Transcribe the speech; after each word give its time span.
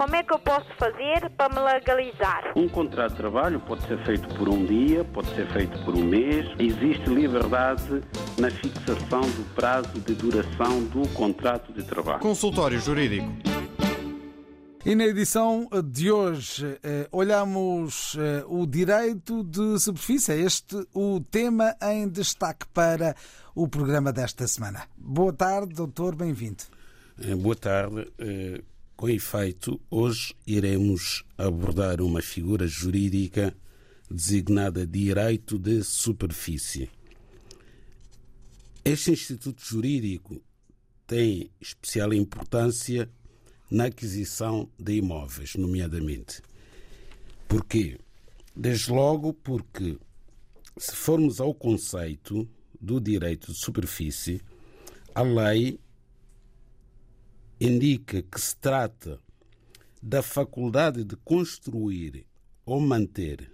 Como 0.00 0.16
é 0.16 0.22
que 0.22 0.32
eu 0.32 0.38
posso 0.38 0.66
fazer 0.78 1.28
para 1.36 1.54
me 1.54 1.60
legalizar? 1.60 2.54
Um 2.56 2.66
contrato 2.66 3.10
de 3.10 3.16
trabalho 3.18 3.60
pode 3.60 3.86
ser 3.86 4.02
feito 4.06 4.34
por 4.34 4.48
um 4.48 4.64
dia, 4.64 5.04
pode 5.04 5.28
ser 5.34 5.46
feito 5.52 5.78
por 5.84 5.94
um 5.94 6.02
mês. 6.02 6.46
Existe 6.58 7.04
liberdade 7.10 8.02
na 8.38 8.50
fixação 8.50 9.20
do 9.20 9.54
prazo 9.54 10.00
de 10.00 10.14
duração 10.14 10.84
do 10.84 11.06
contrato 11.10 11.70
de 11.74 11.84
trabalho. 11.84 12.20
Consultório 12.20 12.80
Jurídico. 12.80 13.30
E 14.86 14.94
na 14.94 15.04
edição 15.04 15.68
de 15.84 16.10
hoje 16.10 16.78
eh, 16.82 17.06
olhamos 17.12 18.16
eh, 18.18 18.42
o 18.48 18.66
direito 18.66 19.44
de 19.44 19.78
superfície. 19.78 20.32
É 20.32 20.40
este 20.40 20.82
o 20.94 21.20
tema 21.20 21.76
em 21.82 22.08
destaque 22.08 22.64
para 22.72 23.14
o 23.54 23.68
programa 23.68 24.14
desta 24.14 24.46
semana. 24.46 24.84
Boa 24.96 25.34
tarde, 25.34 25.74
doutor, 25.74 26.14
bem-vindo. 26.14 26.64
Eh, 27.22 27.34
boa 27.34 27.54
tarde. 27.54 28.10
Com 29.00 29.08
efeito, 29.08 29.80
hoje 29.90 30.34
iremos 30.46 31.24
abordar 31.38 32.02
uma 32.02 32.20
figura 32.20 32.66
jurídica 32.66 33.56
designada 34.10 34.86
direito 34.86 35.58
de 35.58 35.82
superfície. 35.82 36.90
Este 38.84 39.12
instituto 39.12 39.64
jurídico 39.64 40.38
tem 41.06 41.50
especial 41.58 42.12
importância 42.12 43.10
na 43.70 43.86
aquisição 43.86 44.68
de 44.78 44.96
imóveis, 44.96 45.54
nomeadamente. 45.54 46.42
Porquê? 47.48 47.98
Desde 48.54 48.92
logo 48.92 49.32
porque, 49.32 49.96
se 50.76 50.94
formos 50.94 51.40
ao 51.40 51.54
conceito 51.54 52.46
do 52.78 53.00
direito 53.00 53.50
de 53.50 53.58
superfície, 53.58 54.42
a 55.14 55.22
lei 55.22 55.80
indica 57.60 58.22
que 58.22 58.40
se 58.40 58.56
trata 58.56 59.18
da 60.02 60.22
faculdade 60.22 61.04
de 61.04 61.14
construir 61.16 62.26
ou 62.64 62.80
manter, 62.80 63.52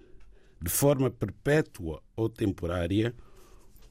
de 0.62 0.70
forma 0.70 1.10
perpétua 1.10 2.00
ou 2.14 2.28
temporária, 2.28 3.12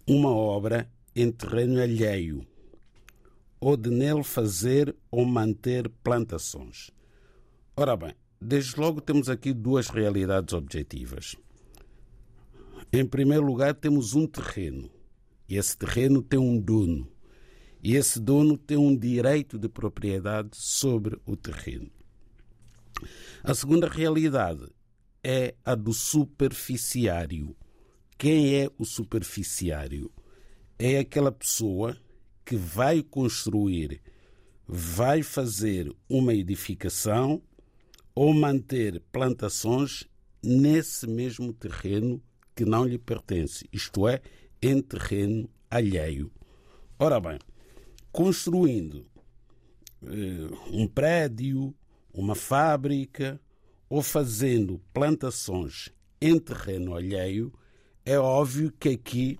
uma 0.07 0.29
obra 0.29 0.89
em 1.13 1.29
terreno 1.31 1.81
alheio 1.81 2.47
ou 3.59 3.75
de 3.75 3.89
nele 3.89 4.23
fazer 4.23 4.95
ou 5.11 5.25
manter 5.25 5.89
plantações. 6.01 6.91
Ora 7.75 7.97
bem, 7.97 8.13
desde 8.39 8.79
logo 8.79 9.01
temos 9.01 9.27
aqui 9.27 9.53
duas 9.53 9.89
realidades 9.89 10.53
objetivas. 10.53 11.35
Em 12.93 13.05
primeiro 13.05 13.45
lugar, 13.45 13.73
temos 13.73 14.13
um 14.13 14.25
terreno, 14.25 14.89
e 15.49 15.57
esse 15.57 15.77
terreno 15.77 16.21
tem 16.21 16.39
um 16.39 16.57
dono, 16.57 17.11
e 17.85 17.95
esse 17.95 18.19
dono 18.19 18.57
tem 18.57 18.77
um 18.77 18.97
direito 18.97 19.59
de 19.59 19.69
propriedade 19.69 20.49
sobre 20.53 21.21
o 21.23 21.35
terreno. 21.35 21.91
A 23.43 23.53
segunda 23.53 23.87
realidade 23.87 24.65
é 25.23 25.53
a 25.63 25.75
do 25.75 25.93
superficiário. 25.93 27.55
Quem 28.17 28.55
é 28.55 28.71
o 28.79 28.85
superficiário? 28.85 30.11
É 30.79 30.97
aquela 30.97 31.31
pessoa 31.31 31.95
que 32.43 32.55
vai 32.55 33.03
construir, 33.03 34.01
vai 34.67 35.21
fazer 35.21 35.95
uma 36.09 36.33
edificação 36.33 37.39
ou 38.15 38.33
manter 38.33 38.99
plantações 39.11 40.05
nesse 40.43 41.05
mesmo 41.05 41.53
terreno 41.53 42.19
que 42.55 42.65
não 42.65 42.83
lhe 42.83 42.97
pertence, 42.97 43.69
isto 43.71 44.07
é, 44.07 44.23
em 44.59 44.81
terreno 44.81 45.47
alheio. 45.69 46.31
Ora 46.97 47.19
bem, 47.19 47.37
construindo 48.15 49.05
eh, 50.03 50.47
um 50.71 50.87
prédio, 50.87 51.75
uma 52.13 52.33
fábrica 52.33 53.37
ou 53.89 54.01
fazendo 54.01 54.79
plantações 54.93 55.89
em 56.21 56.39
terreno 56.39 56.95
alheio, 56.95 57.51
é 58.05 58.17
óbvio 58.17 58.71
que 58.79 58.87
aqui 58.87 59.37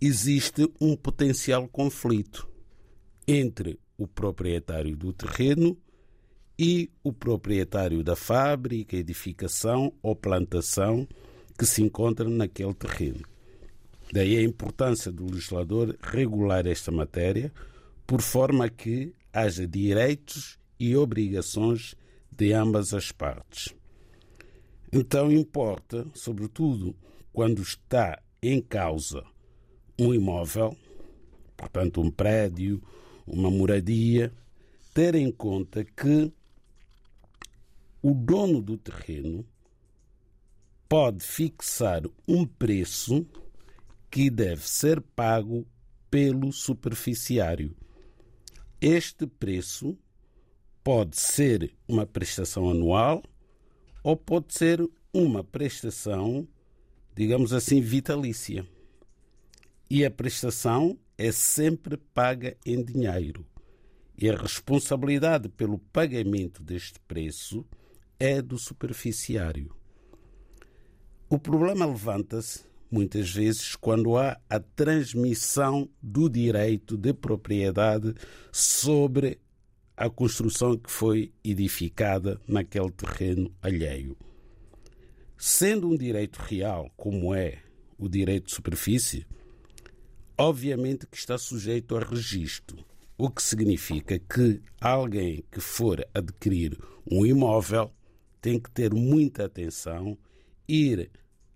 existe 0.00 0.72
um 0.80 0.94
potencial 0.94 1.66
conflito 1.66 2.48
entre 3.26 3.80
o 3.96 4.06
proprietário 4.06 4.96
do 4.96 5.12
terreno 5.12 5.76
e 6.56 6.92
o 7.02 7.12
proprietário 7.12 8.04
da 8.04 8.14
fábrica, 8.14 8.96
edificação 8.96 9.92
ou 10.00 10.14
plantação 10.14 11.04
que 11.58 11.66
se 11.66 11.82
encontra 11.82 12.28
naquele 12.28 12.74
terreno. 12.74 13.24
Daí 14.12 14.36
a 14.36 14.42
importância 14.42 15.10
do 15.10 15.26
legislador 15.26 15.96
regular 16.00 16.64
esta 16.64 16.92
matéria, 16.92 17.52
por 18.08 18.22
forma 18.22 18.70
que 18.70 19.12
haja 19.30 19.68
direitos 19.68 20.58
e 20.80 20.96
obrigações 20.96 21.94
de 22.32 22.54
ambas 22.54 22.94
as 22.94 23.12
partes. 23.12 23.74
Então 24.90 25.30
importa, 25.30 26.06
sobretudo 26.14 26.96
quando 27.34 27.60
está 27.60 28.18
em 28.42 28.62
causa 28.62 29.22
um 29.98 30.14
imóvel, 30.14 30.74
portanto 31.54 32.00
um 32.00 32.10
prédio, 32.10 32.82
uma 33.26 33.50
moradia, 33.50 34.32
ter 34.94 35.14
em 35.14 35.30
conta 35.30 35.84
que 35.84 36.32
o 38.00 38.14
dono 38.14 38.62
do 38.62 38.78
terreno 38.78 39.44
pode 40.88 41.22
fixar 41.22 42.04
um 42.26 42.46
preço 42.46 43.26
que 44.10 44.30
deve 44.30 44.66
ser 44.66 45.02
pago 45.02 45.66
pelo 46.10 46.50
superficiário. 46.50 47.76
Este 48.80 49.26
preço 49.26 49.98
pode 50.84 51.16
ser 51.18 51.74
uma 51.88 52.06
prestação 52.06 52.70
anual 52.70 53.22
ou 54.04 54.16
pode 54.16 54.54
ser 54.54 54.88
uma 55.12 55.42
prestação, 55.42 56.46
digamos 57.14 57.52
assim, 57.52 57.80
vitalícia 57.80 58.64
e 59.90 60.04
a 60.04 60.10
prestação 60.10 60.98
é 61.16 61.32
sempre 61.32 61.96
paga 61.96 62.56
em 62.64 62.84
dinheiro. 62.84 63.44
E 64.16 64.28
a 64.28 64.36
responsabilidade 64.36 65.48
pelo 65.48 65.78
pagamento 65.78 66.62
deste 66.62 67.00
preço 67.00 67.64
é 68.18 68.42
do 68.42 68.58
superficiário. 68.58 69.74
O 71.28 71.38
problema 71.38 71.86
levanta-se 71.86 72.67
muitas 72.90 73.30
vezes 73.30 73.76
quando 73.76 74.16
há 74.16 74.38
a 74.48 74.58
transmissão 74.58 75.88
do 76.02 76.28
direito 76.28 76.96
de 76.96 77.12
propriedade 77.12 78.14
sobre 78.52 79.38
a 79.96 80.08
construção 80.08 80.76
que 80.76 80.90
foi 80.90 81.32
edificada 81.42 82.40
naquele 82.46 82.90
terreno 82.90 83.52
alheio. 83.60 84.16
Sendo 85.36 85.88
um 85.88 85.96
direito 85.96 86.38
real, 86.38 86.90
como 86.96 87.34
é 87.34 87.58
o 87.98 88.08
direito 88.08 88.46
de 88.46 88.54
superfície, 88.54 89.26
obviamente 90.36 91.06
que 91.06 91.16
está 91.16 91.36
sujeito 91.36 91.96
a 91.96 92.00
registro, 92.00 92.84
o 93.16 93.28
que 93.28 93.42
significa 93.42 94.18
que 94.18 94.60
alguém 94.80 95.44
que 95.50 95.60
for 95.60 96.06
adquirir 96.14 96.78
um 97.10 97.26
imóvel 97.26 97.92
tem 98.40 98.60
que 98.60 98.70
ter 98.70 98.94
muita 98.94 99.46
atenção, 99.46 100.16
ir 100.68 101.10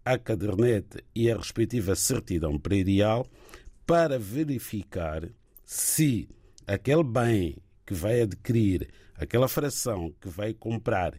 à 0.05 0.19
caderneta 0.19 1.03
e 1.15 1.31
à 1.31 1.37
respectiva 1.37 1.95
certidão 1.95 2.59
predial 2.59 3.27
para 3.87 4.19
verificar 4.19 5.29
se 5.65 6.29
aquele 6.67 7.05
bem 7.05 7.57
que 7.87 7.95
vai 7.95 8.23
adquirir, 8.23 8.89
aquela 9.15 9.49
fração 9.49 10.15
que 10.21 10.29
vai 10.29 10.53
comprar, 10.53 11.15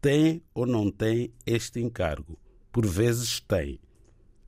tem 0.00 0.42
ou 0.54 0.66
não 0.66 0.90
tem 0.90 1.32
este 1.44 1.80
encargo. 1.80 2.38
Por 2.72 2.86
vezes 2.86 3.40
tem. 3.40 3.80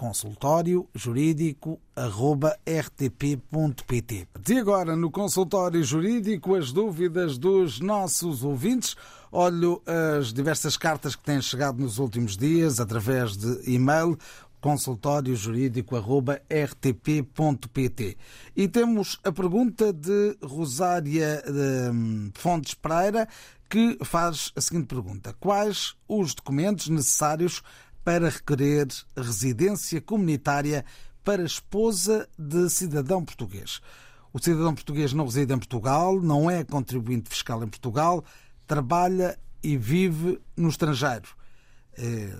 consultório 0.00 0.88
jurídico 0.94 1.78
rtp.pt. 2.66 4.28
E 4.48 4.58
agora 4.58 4.96
no 4.96 5.10
consultório 5.10 5.84
jurídico 5.84 6.54
as 6.54 6.72
dúvidas 6.72 7.36
dos 7.36 7.80
nossos 7.80 8.42
ouvintes. 8.42 8.96
Olho 9.30 9.82
as 10.18 10.32
diversas 10.32 10.78
cartas 10.78 11.14
que 11.14 11.22
têm 11.22 11.42
chegado 11.42 11.82
nos 11.82 11.98
últimos 11.98 12.34
dias 12.34 12.80
através 12.80 13.36
de 13.36 13.70
e-mail 13.70 14.16
consultório 14.58 15.36
jurídico.rtp.pt. 15.36 18.16
E 18.56 18.68
temos 18.68 19.20
a 19.22 19.30
pergunta 19.30 19.92
de 19.92 20.34
Rosária 20.42 21.42
de 21.42 21.90
hum, 21.90 22.30
Fontes 22.34 22.72
Pereira, 22.72 23.28
que 23.68 23.98
faz 24.02 24.50
a 24.56 24.62
seguinte 24.62 24.86
pergunta: 24.86 25.36
Quais 25.38 25.94
os 26.08 26.34
documentos 26.34 26.88
necessários 26.88 27.62
para 28.04 28.28
requerer 28.28 28.86
residência 29.16 30.00
comunitária 30.00 30.84
para 31.24 31.42
esposa 31.44 32.28
de 32.38 32.68
cidadão 32.70 33.24
português. 33.24 33.80
O 34.32 34.38
cidadão 34.38 34.74
português 34.74 35.12
não 35.12 35.24
reside 35.24 35.52
em 35.52 35.58
Portugal, 35.58 36.20
não 36.20 36.50
é 36.50 36.64
contribuinte 36.64 37.28
fiscal 37.28 37.62
em 37.64 37.68
Portugal, 37.68 38.24
trabalha 38.66 39.38
e 39.62 39.76
vive 39.76 40.40
no 40.56 40.68
estrangeiro. 40.68 41.28
Eh, 41.98 42.36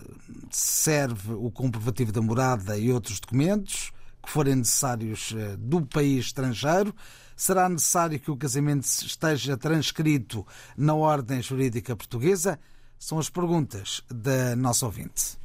serve 0.51 1.33
o 1.33 1.51
comprovativo 1.51 2.13
da 2.13 2.23
morada 2.23 2.79
e 2.79 2.93
outros 2.93 3.19
documentos 3.19 3.93
que 4.23 4.31
forem 4.31 4.55
necessários 4.55 5.35
eh, 5.37 5.57
do 5.59 5.83
país 5.83 6.27
estrangeiro. 6.27 6.95
Será 7.37 7.69
necessário 7.69 8.21
que 8.21 8.31
o 8.31 8.37
casamento 8.37 8.85
esteja 8.85 9.57
transcrito 9.57 10.47
na 10.77 10.95
ordem 10.95 11.43
jurídica 11.43 11.97
portuguesa? 11.97 12.59
São 12.99 13.19
as 13.19 13.29
perguntas 13.29 14.03
da 14.09 14.55
nossa 14.55 14.87
ouvinte. 14.87 15.40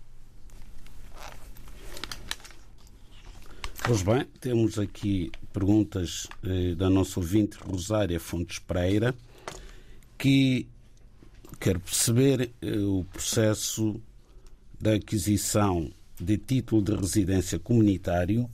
Pois 3.87 4.01
bem, 4.01 4.25
temos 4.39 4.79
aqui 4.79 5.31
perguntas 5.53 6.25
eh, 6.43 6.73
da 6.73 6.89
nossa 6.89 7.19
ouvinte 7.19 7.55
Rosária 7.59 8.19
Fontes 8.19 8.57
Pereira, 8.57 9.13
que 10.17 10.67
quer 11.59 11.77
perceber 11.77 12.49
eh, 12.63 12.77
o 12.79 13.05
processo 13.13 14.01
da 14.81 14.95
aquisição 14.95 15.91
de 16.19 16.35
título 16.35 16.81
de 16.81 16.95
residência 16.95 17.59
comunitário 17.59 18.49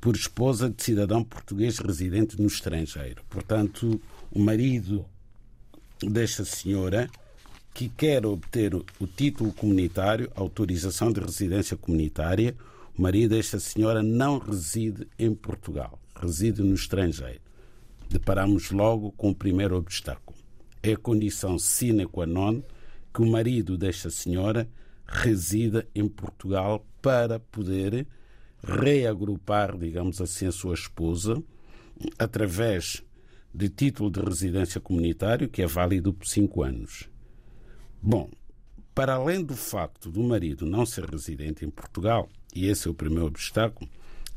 por 0.00 0.16
esposa 0.16 0.70
de 0.70 0.82
cidadão 0.82 1.22
português 1.22 1.78
residente 1.78 2.40
no 2.40 2.46
estrangeiro. 2.46 3.22
Portanto, 3.28 4.00
o 4.32 4.38
marido 4.38 5.04
desta 6.02 6.46
senhora 6.46 7.10
que 7.74 7.90
quer 7.90 8.24
obter 8.24 8.74
o 8.74 9.06
título 9.06 9.52
comunitário, 9.52 10.32
autorização 10.34 11.12
de 11.12 11.20
residência 11.20 11.76
comunitária, 11.76 12.56
marido 12.98 13.34
desta 13.36 13.60
senhora 13.60 14.02
não 14.02 14.38
reside 14.38 15.06
em 15.18 15.34
Portugal, 15.34 16.00
reside 16.14 16.62
no 16.62 16.74
estrangeiro. 16.74 17.40
Deparamos 18.08 18.70
logo 18.70 19.12
com 19.12 19.30
o 19.30 19.34
primeiro 19.34 19.76
obstáculo. 19.76 20.36
É 20.82 20.92
a 20.92 20.96
condição 20.96 21.58
sine 21.58 22.06
qua 22.06 22.26
non 22.26 22.62
que 23.14 23.22
o 23.22 23.26
marido 23.26 23.76
desta 23.76 24.10
senhora 24.10 24.68
resida 25.06 25.86
em 25.94 26.08
Portugal 26.08 26.84
para 27.00 27.38
poder 27.38 28.06
reagrupar, 28.62 29.76
digamos 29.76 30.20
assim, 30.20 30.46
a 30.46 30.52
sua 30.52 30.74
esposa 30.74 31.42
através 32.18 33.02
de 33.54 33.68
título 33.68 34.10
de 34.10 34.20
residência 34.20 34.80
comunitário 34.80 35.48
que 35.48 35.62
é 35.62 35.66
válido 35.66 36.12
por 36.12 36.26
cinco 36.26 36.62
anos. 36.62 37.08
Bom, 38.00 38.28
para 38.94 39.14
além 39.14 39.44
do 39.44 39.56
facto 39.56 40.10
do 40.10 40.22
marido 40.22 40.66
não 40.66 40.84
ser 40.84 41.04
residente 41.04 41.64
em 41.64 41.70
Portugal, 41.70 42.28
e 42.54 42.66
esse 42.66 42.88
é 42.88 42.90
o 42.90 42.94
primeiro 42.94 43.26
obstáculo, 43.26 43.88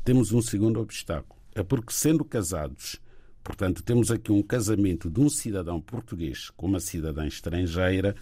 temos 0.04 0.32
um 0.32 0.42
segundo 0.42 0.80
obstáculo. 0.80 1.40
É 1.54 1.62
porque, 1.62 1.92
sendo 1.92 2.24
casados, 2.24 3.00
portanto, 3.42 3.82
temos 3.82 4.10
aqui 4.10 4.32
um 4.32 4.42
casamento 4.42 5.10
de 5.10 5.20
um 5.20 5.28
cidadão 5.28 5.80
português 5.80 6.50
com 6.50 6.66
uma 6.66 6.80
cidadã 6.80 7.26
estrangeira, 7.26 8.16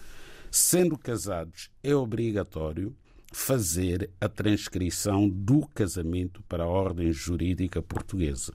sendo 0.49 0.97
casados, 0.97 1.69
é 1.81 1.95
obrigatório 1.95 2.95
fazer 3.31 4.09
a 4.19 4.27
transcrição 4.27 5.29
do 5.29 5.65
casamento 5.67 6.43
para 6.43 6.63
a 6.63 6.67
ordem 6.67 7.11
jurídica 7.11 7.81
portuguesa. 7.81 8.53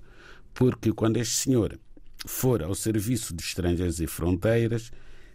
Porque 0.53 0.93
quando 0.93 1.17
este 1.17 1.35
senhor 1.35 1.79
for 2.27 2.63
ao 2.63 2.75
Serviço 2.75 3.35
de 3.35 3.43
Estrangeiros 3.43 4.01
e 4.01 4.07
Fronteiras 4.07 4.91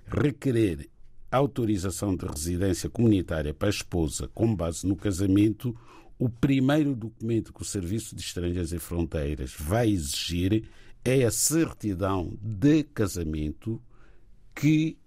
requerer 0.08 0.90
autorização 1.32 2.16
de 2.16 2.26
residência 2.26 2.90
comunitária 2.90 3.54
para 3.54 3.70
a 3.70 3.72
esposa 3.72 4.28
com 4.34 4.54
base 4.54 4.86
no 4.86 4.96
casamento, 4.96 5.76
o 6.20 6.30
primeiro 6.30 6.94
documento 6.94 7.54
que 7.54 7.62
o 7.62 7.66
Serviço 7.66 8.16
de 8.16 8.22
Estrangeiros 8.22 8.74
e 8.74 8.80
Fronteiras 8.80 9.56
vai 9.58 9.90
exigir 9.90 10.70
é 11.04 11.24
a 11.24 11.32
certidão 11.32 12.38
de 12.42 12.84
casamento 12.84 13.82
que 14.54 14.98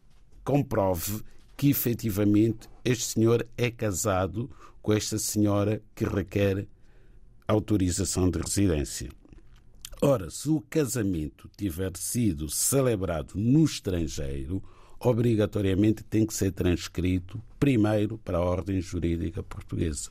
comprove 0.42 1.22
que 1.56 1.70
efetivamente 1.70 2.68
este 2.84 3.04
senhor 3.04 3.46
é 3.56 3.70
casado 3.70 4.50
com 4.82 4.92
esta 4.92 5.18
senhora 5.18 5.80
que 5.94 6.04
requer 6.04 6.66
autorização 7.46 8.28
de 8.28 8.40
residência. 8.40 9.08
Ora, 10.02 10.28
se 10.30 10.50
o 10.50 10.60
casamento 10.60 11.48
tiver 11.56 11.96
sido 11.96 12.48
celebrado 12.50 13.34
no 13.36 13.64
estrangeiro, 13.64 14.62
obrigatoriamente 15.08 16.02
tem 16.04 16.26
que 16.26 16.34
ser 16.34 16.52
transcrito 16.52 17.40
primeiro 17.58 18.18
para 18.18 18.38
a 18.38 18.44
ordem 18.44 18.80
jurídica 18.80 19.42
portuguesa. 19.42 20.10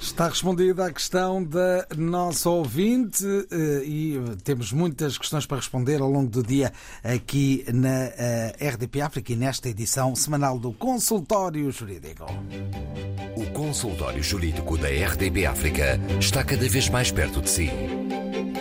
Está 0.00 0.28
respondida 0.28 0.86
a 0.86 0.92
questão 0.92 1.42
da 1.42 1.86
nossa 1.96 2.50
ouvinte 2.50 3.24
eh, 3.50 3.82
e 3.84 4.20
temos 4.44 4.72
muitas 4.72 5.16
questões 5.16 5.46
para 5.46 5.56
responder 5.56 6.00
ao 6.00 6.10
longo 6.10 6.28
do 6.28 6.42
dia 6.42 6.72
aqui 7.02 7.64
na 7.72 7.88
eh, 7.88 8.56
RDP 8.60 9.00
África 9.00 9.32
e 9.32 9.36
nesta 9.36 9.68
edição 9.68 10.14
semanal 10.14 10.58
do 10.58 10.72
Consultório 10.72 11.70
Jurídico. 11.70 12.26
O 13.36 13.46
Consultório 13.52 14.22
Jurídico 14.22 14.76
da 14.76 14.88
RDP 14.88 15.46
África 15.46 15.98
está 16.20 16.44
cada 16.44 16.68
vez 16.68 16.88
mais 16.88 17.10
perto 17.10 17.40
de 17.40 17.48
si. 17.48 17.70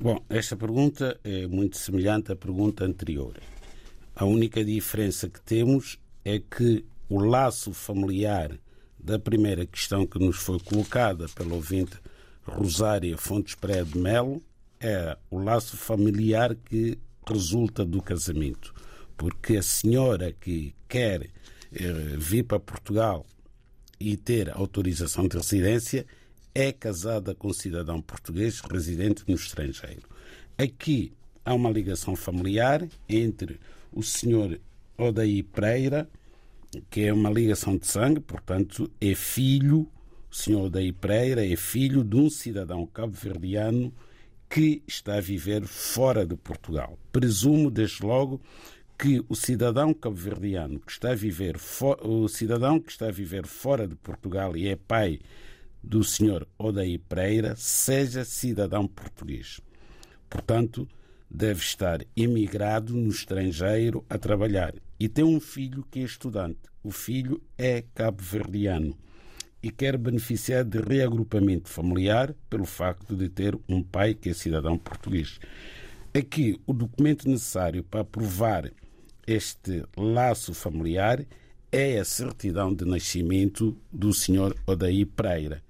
Bom, 0.00 0.24
esta 0.28 0.56
pergunta 0.56 1.18
é 1.24 1.48
muito 1.48 1.76
semelhante 1.76 2.30
à 2.30 2.36
pergunta 2.36 2.84
anterior. 2.84 3.34
A 4.14 4.24
única 4.24 4.64
diferença 4.64 5.28
que 5.28 5.40
temos 5.40 5.98
é 6.24 6.38
que 6.38 6.84
o 7.08 7.18
laço 7.18 7.72
familiar 7.72 8.56
da 8.96 9.18
primeira 9.18 9.66
questão 9.66 10.06
que 10.06 10.20
nos 10.20 10.36
foi 10.36 10.60
colocada 10.60 11.26
pelo 11.30 11.56
ouvinte 11.56 11.98
Rosária 12.44 13.18
Fontes 13.18 13.56
Pereira 13.56 13.84
de 13.84 13.98
Melo 13.98 14.40
é 14.78 15.18
o 15.32 15.38
laço 15.38 15.76
familiar 15.76 16.54
que 16.54 16.96
resulta 17.26 17.84
do 17.84 18.00
casamento. 18.00 18.72
Porque 19.16 19.56
a 19.56 19.62
senhora 19.62 20.32
que 20.32 20.76
quer 20.88 21.28
eh, 21.72 22.14
vir 22.16 22.44
para 22.44 22.60
Portugal 22.60 23.26
e 23.98 24.16
ter 24.16 24.48
autorização 24.50 25.26
de 25.26 25.36
residência 25.36 26.06
é 26.54 26.72
casada 26.72 27.34
com 27.34 27.52
cidadão 27.52 28.00
português 28.00 28.60
residente 28.60 29.24
no 29.26 29.34
estrangeiro. 29.34 30.02
Aqui 30.56 31.12
há 31.44 31.54
uma 31.54 31.70
ligação 31.70 32.16
familiar 32.16 32.86
entre 33.08 33.58
o 33.92 34.02
senhor 34.02 34.60
Odaí 34.96 35.42
Pereira, 35.42 36.08
que 36.90 37.02
é 37.02 37.12
uma 37.12 37.30
ligação 37.30 37.76
de 37.76 37.86
sangue, 37.86 38.20
portanto, 38.20 38.90
é 39.00 39.14
filho, 39.14 39.88
o 40.30 40.34
senhor 40.34 40.66
Odaí 40.66 40.92
Pereira 40.92 41.46
é 41.46 41.56
filho 41.56 42.04
de 42.04 42.16
um 42.16 42.28
cidadão 42.28 42.86
cabo-verdiano 42.86 43.92
que 44.50 44.82
está 44.86 45.16
a 45.16 45.20
viver 45.20 45.64
fora 45.64 46.26
de 46.26 46.36
Portugal. 46.36 46.98
Presumo, 47.12 47.70
desde 47.70 48.04
logo, 48.04 48.40
que 48.98 49.24
o 49.28 49.36
cidadão 49.36 49.94
cabo-verdiano 49.94 50.80
que 50.80 50.90
está 50.90 51.12
a 51.12 51.14
viver 51.14 51.56
o 52.02 52.26
cidadão 52.26 52.80
que 52.80 52.90
está 52.90 53.06
a 53.06 53.12
viver 53.12 53.46
fora 53.46 53.86
de 53.86 53.94
Portugal 53.94 54.56
e 54.56 54.68
é 54.68 54.74
pai 54.74 55.20
do 55.82 56.02
Sr. 56.02 56.46
Odaí 56.58 56.98
Pereira 56.98 57.54
seja 57.56 58.24
cidadão 58.24 58.86
português. 58.86 59.60
Portanto, 60.28 60.86
deve 61.30 61.60
estar 61.60 62.04
imigrado 62.16 62.94
no 62.94 63.10
estrangeiro 63.10 64.04
a 64.08 64.18
trabalhar 64.18 64.74
e 64.98 65.08
tem 65.08 65.24
um 65.24 65.40
filho 65.40 65.84
que 65.90 66.00
é 66.00 66.02
estudante. 66.02 66.60
O 66.82 66.90
filho 66.90 67.42
é 67.56 67.84
cabo-verdiano 67.94 68.96
e 69.62 69.70
quer 69.70 69.96
beneficiar 69.96 70.64
de 70.64 70.78
reagrupamento 70.80 71.68
familiar 71.68 72.34
pelo 72.48 72.64
facto 72.64 73.16
de 73.16 73.28
ter 73.28 73.58
um 73.68 73.82
pai 73.82 74.14
que 74.14 74.30
é 74.30 74.34
cidadão 74.34 74.78
português. 74.78 75.38
Aqui, 76.14 76.60
o 76.66 76.72
documento 76.72 77.28
necessário 77.28 77.82
para 77.84 78.04
provar 78.04 78.70
este 79.26 79.84
laço 79.96 80.54
familiar 80.54 81.24
é 81.70 81.98
a 81.98 82.04
certidão 82.04 82.74
de 82.74 82.84
nascimento 82.84 83.76
do 83.92 84.12
Sr. 84.12 84.54
Odaí 84.66 85.04
Pereira 85.04 85.62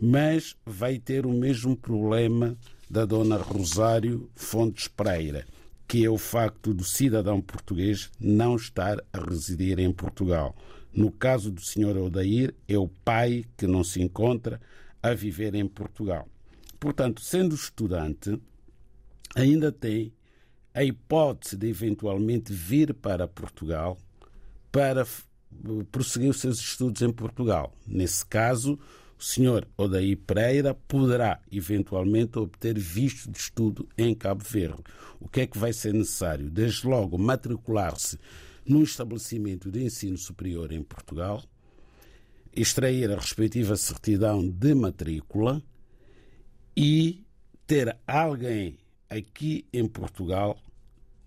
mas 0.00 0.56
vai 0.64 0.98
ter 0.98 1.26
o 1.26 1.32
mesmo 1.32 1.76
problema 1.76 2.56
da 2.88 3.04
dona 3.04 3.36
Rosário 3.36 4.30
Fontes 4.34 4.88
Pereira, 4.88 5.46
que 5.86 6.04
é 6.04 6.10
o 6.10 6.18
facto 6.18 6.72
do 6.72 6.84
cidadão 6.84 7.40
português 7.40 8.10
não 8.20 8.56
estar 8.56 8.98
a 9.12 9.18
residir 9.18 9.78
em 9.78 9.92
Portugal. 9.92 10.56
No 10.92 11.10
caso 11.10 11.50
do 11.50 11.60
Sr. 11.60 11.96
Odair, 11.98 12.54
é 12.66 12.78
o 12.78 12.88
pai 12.88 13.44
que 13.56 13.66
não 13.66 13.84
se 13.84 14.00
encontra 14.00 14.60
a 15.02 15.14
viver 15.14 15.54
em 15.54 15.66
Portugal. 15.66 16.28
Portanto, 16.80 17.20
sendo 17.20 17.54
estudante, 17.54 18.40
ainda 19.34 19.70
tem 19.72 20.12
a 20.72 20.84
hipótese 20.84 21.56
de 21.56 21.68
eventualmente 21.68 22.52
vir 22.52 22.94
para 22.94 23.26
Portugal 23.26 23.98
para 24.70 25.06
prosseguir 25.90 26.30
os 26.30 26.40
seus 26.40 26.60
estudos 26.60 27.02
em 27.02 27.12
Portugal. 27.12 27.74
Nesse 27.86 28.24
caso, 28.24 28.78
o 29.18 29.22
senhor 29.22 29.66
Odaí 29.76 30.14
Pereira 30.14 30.74
poderá 30.74 31.40
eventualmente 31.50 32.38
obter 32.38 32.78
visto 32.78 33.30
de 33.30 33.38
estudo 33.38 33.88
em 33.98 34.14
Cabo 34.14 34.44
Verde. 34.44 34.82
O 35.18 35.28
que 35.28 35.40
é 35.40 35.46
que 35.46 35.58
vai 35.58 35.72
ser 35.72 35.92
necessário? 35.92 36.48
Desde 36.48 36.86
logo, 36.86 37.18
matricular-se 37.18 38.16
num 38.64 38.82
estabelecimento 38.82 39.70
de 39.72 39.82
ensino 39.82 40.16
superior 40.16 40.70
em 40.70 40.82
Portugal, 40.82 41.42
extrair 42.54 43.10
a 43.10 43.16
respectiva 43.16 43.76
certidão 43.76 44.48
de 44.48 44.74
matrícula 44.74 45.60
e 46.76 47.24
ter 47.66 47.96
alguém 48.06 48.78
aqui 49.10 49.66
em 49.72 49.86
Portugal 49.88 50.56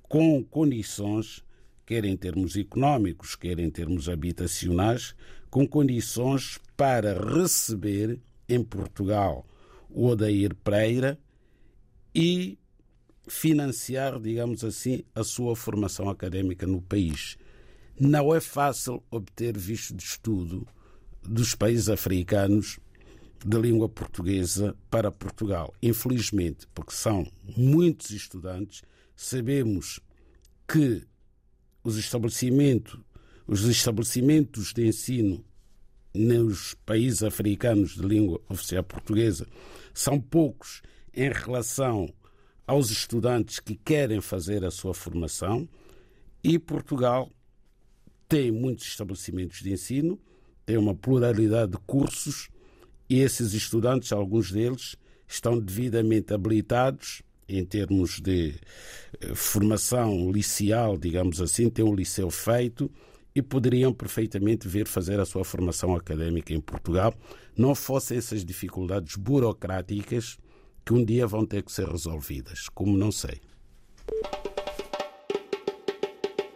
com 0.04 0.42
condições, 0.44 1.44
quer 1.86 2.06
em 2.06 2.16
termos 2.16 2.56
económicos, 2.56 3.36
quer 3.36 3.60
em 3.60 3.70
termos 3.70 4.08
habitacionais, 4.08 5.14
com 5.50 5.68
condições 5.68 6.58
para 6.82 7.14
receber 7.14 8.20
em 8.50 8.64
Portugal 8.64 9.46
o 9.88 10.08
Odair 10.08 10.56
Pereira 10.56 11.20
e 12.16 12.58
financiar, 13.28 14.20
digamos 14.20 14.64
assim, 14.64 15.04
a 15.14 15.24
sua 15.24 15.56
formação 15.56 16.10
académica 16.10 16.66
no 16.66 16.82
país. 16.82 17.38
Não 18.00 18.34
é 18.34 18.40
fácil 18.40 19.04
obter 19.12 19.56
visto 19.56 19.94
de 19.94 20.02
estudo 20.02 20.68
dos 21.22 21.54
países 21.54 21.88
africanos 21.88 22.80
de 23.46 23.60
língua 23.60 23.88
portuguesa 23.88 24.76
para 24.90 25.12
Portugal. 25.12 25.76
Infelizmente, 25.84 26.68
porque 26.74 26.96
são 26.96 27.32
muitos 27.56 28.10
estudantes, 28.10 28.82
sabemos 29.16 30.00
que 30.68 31.04
os 31.84 31.96
estabelecimentos, 31.96 33.00
os 33.46 33.66
estabelecimentos 33.66 34.74
de 34.74 34.88
ensino 34.88 35.46
nos 36.14 36.74
países 36.86 37.24
africanos 37.24 37.96
de 37.96 38.02
língua 38.02 38.42
oficial 38.50 38.84
portuguesa 38.84 39.48
são 39.94 40.20
poucos 40.20 40.82
em 41.14 41.32
relação 41.32 42.14
aos 42.68 42.90
estudantes 42.90 43.60
que 43.60 43.76
querem 43.76 44.22
fazer 44.22 44.64
a 44.64 44.72
sua 44.72 44.94
formação 44.94 45.68
e 46.44 46.58
Portugal 46.58 47.30
tem 48.28 48.52
muitos 48.52 48.88
estabelecimentos 48.88 49.60
de 49.62 49.74
ensino, 49.74 50.20
tem 50.66 50.78
uma 50.78 50.96
pluralidade 50.96 51.74
de 51.74 51.78
cursos 51.80 52.50
e 53.10 53.20
esses 53.20 53.54
estudantes, 53.54 54.14
alguns 54.14 54.52
deles, 54.52 54.96
estão 55.28 55.60
devidamente 55.60 56.34
habilitados 56.34 57.22
em 57.48 57.66
termos 57.66 58.22
de 58.22 58.56
eh, 59.20 59.36
formação 59.36 60.32
liceal, 60.32 60.98
digamos 60.98 61.42
assim, 61.42 61.70
têm 61.70 61.84
um 61.84 61.94
liceu 61.94 62.32
feito 62.32 62.90
e 63.36 63.42
poderiam 63.42 63.94
perfeitamente 63.94 64.68
vir 64.68 64.88
fazer 64.88 65.20
a 65.20 65.26
sua 65.26 65.44
formação 65.44 65.96
académica 65.96 66.54
em 66.54 66.60
Portugal, 66.60 67.14
não 67.58 67.74
fossem 67.74 68.18
essas 68.18 68.44
dificuldades 68.44 69.16
burocráticas 69.16 70.38
que 70.86 70.94
um 70.94 71.04
dia 71.04 71.28
vão 71.28 71.46
ter 71.46 71.64
que 71.64 71.72
ser 71.72 71.88
resolvidas, 71.88 72.68
como 72.70 72.98
não 72.98 73.12
sei. 73.12 73.40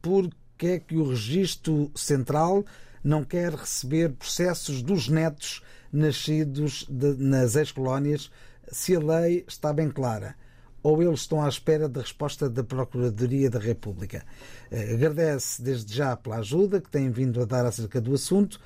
por 0.02 0.28
que 0.59 0.66
é 0.66 0.78
que 0.78 0.95
o 0.97 1.09
Registro 1.09 1.90
Central 1.95 2.66
não 3.05 3.23
quer 3.23 3.53
receber 3.53 4.13
processos 4.15 4.83
dos 4.83 5.09
netos 5.09 5.63
nascidos 5.93 6.87
de, 6.89 7.15
nas 7.15 7.55
ex-colónias 7.55 8.31
se 8.73 8.97
a 8.97 8.99
lei 8.99 9.45
está 9.47 9.73
bem 9.73 9.91
clara. 9.91 10.35
ou 10.83 11.03
eles 11.03 11.21
estão 11.21 11.43
à 11.43 11.49
espera 11.49 11.89
da 11.89 12.03
resposta 12.03 12.49
da 12.49 12.63
Procuradoria 12.63 13.49
da 13.49 13.59
República? 13.59 14.25
Eh, 14.71 14.95
agradece 14.95 15.63
desde 15.63 15.95
já 15.95 16.15
pela 16.15 16.37
ajuda 16.37 16.81
que 16.81 16.91
têm 16.91 17.11
vindo 17.11 17.41
a 17.41 17.47
dar 17.47 17.65
acerca 17.65 18.01
do 18.01 18.13
assunto. 18.13 18.61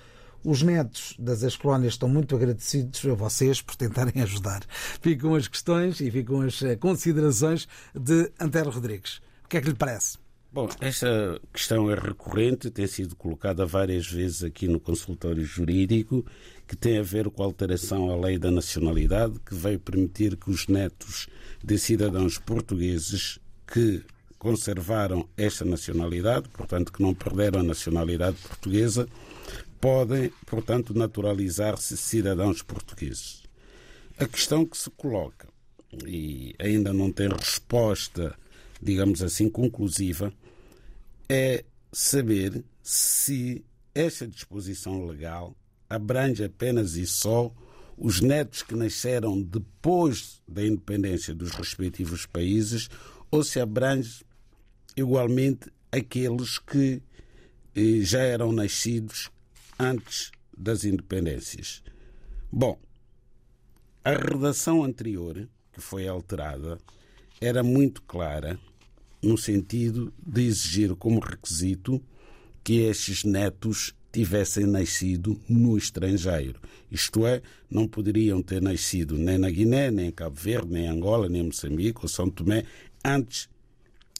Os 0.45 0.63
netos 0.63 1.15
das 1.19 1.43
ex-colónias 1.43 1.95
estão 1.95 2.09
muito 2.09 2.35
agradecidos 2.35 3.05
a 3.07 3.15
vocês 3.15 3.63
por 3.63 3.77
tentarem 3.77 4.23
ajudar. 4.23 4.63
Ficam 5.01 5.35
as 5.35 5.47
questões 5.47 6.01
e 6.01 6.11
ficam 6.11 6.41
as 6.41 6.61
eh, 6.63 6.77
considerações 6.77 7.69
de 7.95 8.33
Antero 8.41 8.71
Rodrigues. 8.71 9.21
O 9.45 9.49
que 9.49 9.57
é 9.57 9.61
que 9.61 9.69
lhe 9.69 9.77
parece? 9.77 10.19
Bom, 10.51 10.67
esta 10.81 11.39
questão 11.53 11.91
é 11.91 11.95
recorrente, 11.95 12.71
tem 12.71 12.87
sido 12.87 13.15
colocada 13.15 13.67
várias 13.67 14.07
vezes 14.07 14.43
aqui 14.43 14.67
no 14.67 14.81
consultório 14.81 15.45
jurídico, 15.45 16.25
que 16.67 16.75
tem 16.75 16.99
a 16.99 17.03
ver 17.03 17.29
com 17.29 17.43
a 17.43 17.47
alteração 17.47 18.11
à 18.11 18.17
lei 18.17 18.39
da 18.39 18.51
nacionalidade, 18.51 19.39
que 19.41 19.55
veio 19.55 19.79
permitir 19.79 20.39
que 20.39 20.51
os 20.51 20.67
netos 20.67 21.29
de 21.63 21.79
cidadãos 21.79 22.39
portugueses 22.39 23.39
que 23.67 24.03
conservaram 24.39 25.29
esta 25.37 25.67
nacionalidade, 25.67 26.49
portanto 26.49 26.95
que 26.95 27.03
não 27.03 27.13
perderam 27.13 27.61
a 27.61 27.65
nacionalidade 27.65 28.39
portuguesa, 28.39 29.07
podem, 29.79 30.33
portanto, 30.47 30.95
naturalizar-se 30.95 31.95
cidadãos 31.95 32.63
portugueses. 32.63 33.43
A 34.19 34.27
questão 34.27 34.65
que 34.65 34.79
se 34.79 34.89
coloca, 34.91 35.47
e 36.07 36.55
ainda 36.59 36.93
não 36.93 37.13
tem 37.13 37.29
resposta, 37.29 38.35
digamos 38.83 39.23
assim, 39.23 39.49
conclusiva, 39.49 40.33
é 41.29 41.65
saber 41.93 42.65
se 42.83 43.65
esta 43.95 44.27
disposição 44.27 45.07
legal 45.07 45.57
abrange 45.89 46.45
apenas 46.45 46.95
e 46.97 47.07
só 47.07 47.53
os 47.97 48.21
netos 48.21 48.63
que 48.63 48.75
nasceram 48.75 49.43
depois 49.43 50.41
da 50.47 50.65
independência 50.65 51.35
dos 51.35 51.51
respectivos 51.51 52.27
países 52.27 52.89
ou 53.31 53.43
se 53.43 53.59
abrange 53.59 54.25
igualmente 54.97 55.71
aqueles 55.91 56.59
que 56.59 57.03
eh, 57.75 58.01
já 58.01 58.21
eram 58.21 58.53
nascidos 58.53 59.31
antes 59.79 60.31
das 60.57 60.85
independências. 60.85 61.83
Bom, 62.51 62.79
a 64.05 64.11
redação 64.11 64.85
anterior, 64.85 65.49
que 65.73 65.81
foi 65.81 66.07
alterada, 66.07 66.79
era 67.41 67.63
muito 67.63 68.03
clara 68.03 68.59
no 69.23 69.37
sentido 69.37 70.13
de 70.25 70.43
exigir 70.47 70.95
como 70.95 71.21
requisito 71.21 72.03
que 72.63 72.81
estes 72.81 73.25
netos 73.25 73.95
tivessem 74.13 74.67
nascido 74.67 75.41
no 75.49 75.77
estrangeiro. 75.77 76.61
Isto 76.91 77.27
é, 77.27 77.43
não 77.71 77.87
poderiam 77.87 78.43
ter 78.43 78.63
nascido 78.63 79.17
nem 79.17 79.39
na 79.39 79.51
Guiné, 79.51 79.91
nem 79.91 80.09
em 80.09 80.13
Cabo 80.13 80.37
Verde, 80.37 80.73
nem 80.73 80.85
em 80.85 80.89
Angola, 80.89 81.29
nem 81.29 81.43
em 81.43 81.47
Moçambique 81.47 82.01
ou 82.03 82.09
São 82.09 82.31
Tomé 82.31 82.65
antes 83.05 83.49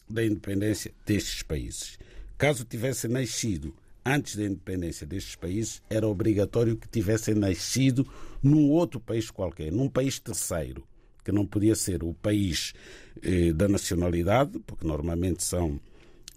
da 0.09 0.25
independência 0.25 0.91
destes 1.05 1.43
países. 1.43 1.97
Caso 2.37 2.63
tivessem 2.63 3.09
nascido 3.09 3.73
antes 4.05 4.35
da 4.35 4.43
independência 4.43 5.05
destes 5.05 5.35
países, 5.35 5.81
era 5.89 6.07
obrigatório 6.07 6.77
que 6.77 6.87
tivessem 6.87 7.35
nascido 7.35 8.07
num 8.41 8.69
outro 8.69 8.99
país 8.99 9.29
qualquer, 9.29 9.71
num 9.71 9.89
país 9.89 10.19
terceiro, 10.19 10.83
que 11.23 11.31
não 11.31 11.45
podia 11.45 11.75
ser 11.75 12.03
o 12.03 12.13
país 12.13 12.73
eh, 13.21 13.53
da 13.53 13.67
nacionalidade, 13.67 14.59
porque 14.59 14.87
normalmente 14.87 15.43
são 15.43 15.79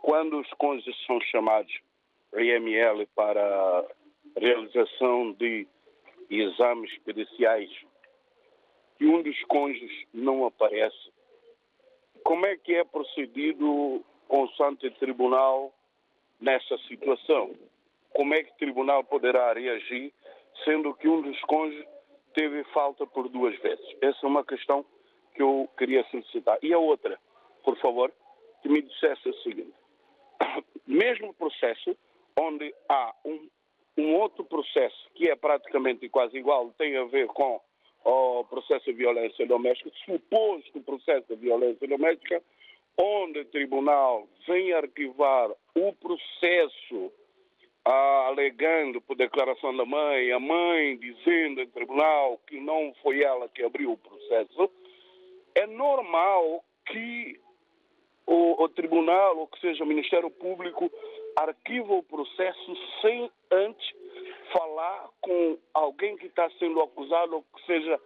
quando 0.00 0.40
os 0.40 0.48
cônjuges 0.54 0.96
são 1.06 1.20
chamados 1.20 1.72
IML 2.34 3.06
para 3.14 3.86
realização 4.36 5.32
de 5.32 5.66
exames 6.30 6.96
periciais 7.00 7.70
e 8.98 9.06
um 9.06 9.22
dos 9.22 9.38
cônjuges 9.44 10.06
não 10.14 10.46
aparece, 10.46 11.11
como 12.24 12.46
é 12.46 12.56
que 12.56 12.74
é 12.74 12.84
procedido 12.84 14.04
o 14.28 14.48
Santo 14.56 14.90
Tribunal 14.92 15.72
nessa 16.40 16.76
situação? 16.88 17.54
Como 18.14 18.34
é 18.34 18.42
que 18.42 18.50
o 18.50 18.56
Tribunal 18.56 19.04
poderá 19.04 19.52
reagir, 19.52 20.12
sendo 20.64 20.94
que 20.94 21.08
um 21.08 21.22
dos 21.22 21.40
cônjuges 21.42 21.86
teve 22.34 22.64
falta 22.64 23.06
por 23.06 23.28
duas 23.28 23.58
vezes? 23.60 23.84
Essa 24.00 24.18
é 24.24 24.28
uma 24.28 24.44
questão 24.44 24.84
que 25.34 25.42
eu 25.42 25.68
queria 25.76 26.04
solicitar. 26.10 26.58
E 26.62 26.72
a 26.72 26.78
outra, 26.78 27.18
por 27.64 27.76
favor, 27.78 28.12
que 28.62 28.68
me 28.68 28.82
dissesse 28.82 29.28
o 29.28 29.34
seguinte: 29.42 29.74
mesmo 30.86 31.34
processo 31.34 31.96
onde 32.38 32.74
há 32.88 33.14
um, 33.24 33.48
um 33.98 34.16
outro 34.16 34.44
processo 34.44 35.10
que 35.14 35.28
é 35.28 35.36
praticamente 35.36 36.08
quase 36.08 36.36
igual, 36.36 36.72
tem 36.78 36.96
a 36.96 37.04
ver 37.04 37.26
com 37.28 37.60
o 38.04 38.44
processo 38.44 38.86
de 38.86 38.92
violência 38.92 39.46
doméstica, 39.46 39.90
suposto 40.04 40.80
processo 40.80 41.26
de 41.28 41.36
violência 41.36 41.86
doméstica, 41.86 42.42
onde 42.98 43.40
o 43.40 43.44
tribunal 43.46 44.28
vem 44.46 44.72
arquivar 44.72 45.50
o 45.74 45.92
processo 45.94 47.12
ah, 47.84 48.26
alegando 48.28 49.00
por 49.00 49.16
declaração 49.16 49.76
da 49.76 49.84
mãe, 49.84 50.30
a 50.32 50.38
mãe 50.38 50.96
dizendo 50.96 51.60
em 51.60 51.68
tribunal 51.68 52.38
que 52.46 52.60
não 52.60 52.94
foi 53.02 53.22
ela 53.22 53.48
que 53.48 53.62
abriu 53.62 53.92
o 53.92 53.98
processo, 53.98 54.70
é 55.54 55.66
normal 55.66 56.64
que 56.86 57.40
o, 58.26 58.62
o 58.62 58.68
tribunal, 58.68 59.38
ou 59.38 59.46
que 59.46 59.60
seja 59.60 59.84
o 59.84 59.86
Ministério 59.86 60.30
Público, 60.30 60.90
arquiva 61.36 61.94
o 61.94 62.02
processo 62.02 62.76
sem 63.00 63.30
antes 63.50 64.01
falar 64.52 65.08
com 65.20 65.58
alguém 65.74 66.16
que 66.16 66.26
está 66.26 66.48
sendo 66.58 66.80
acusado 66.80 67.36
ou 67.36 67.42
que 67.42 67.66
seja 67.66 68.00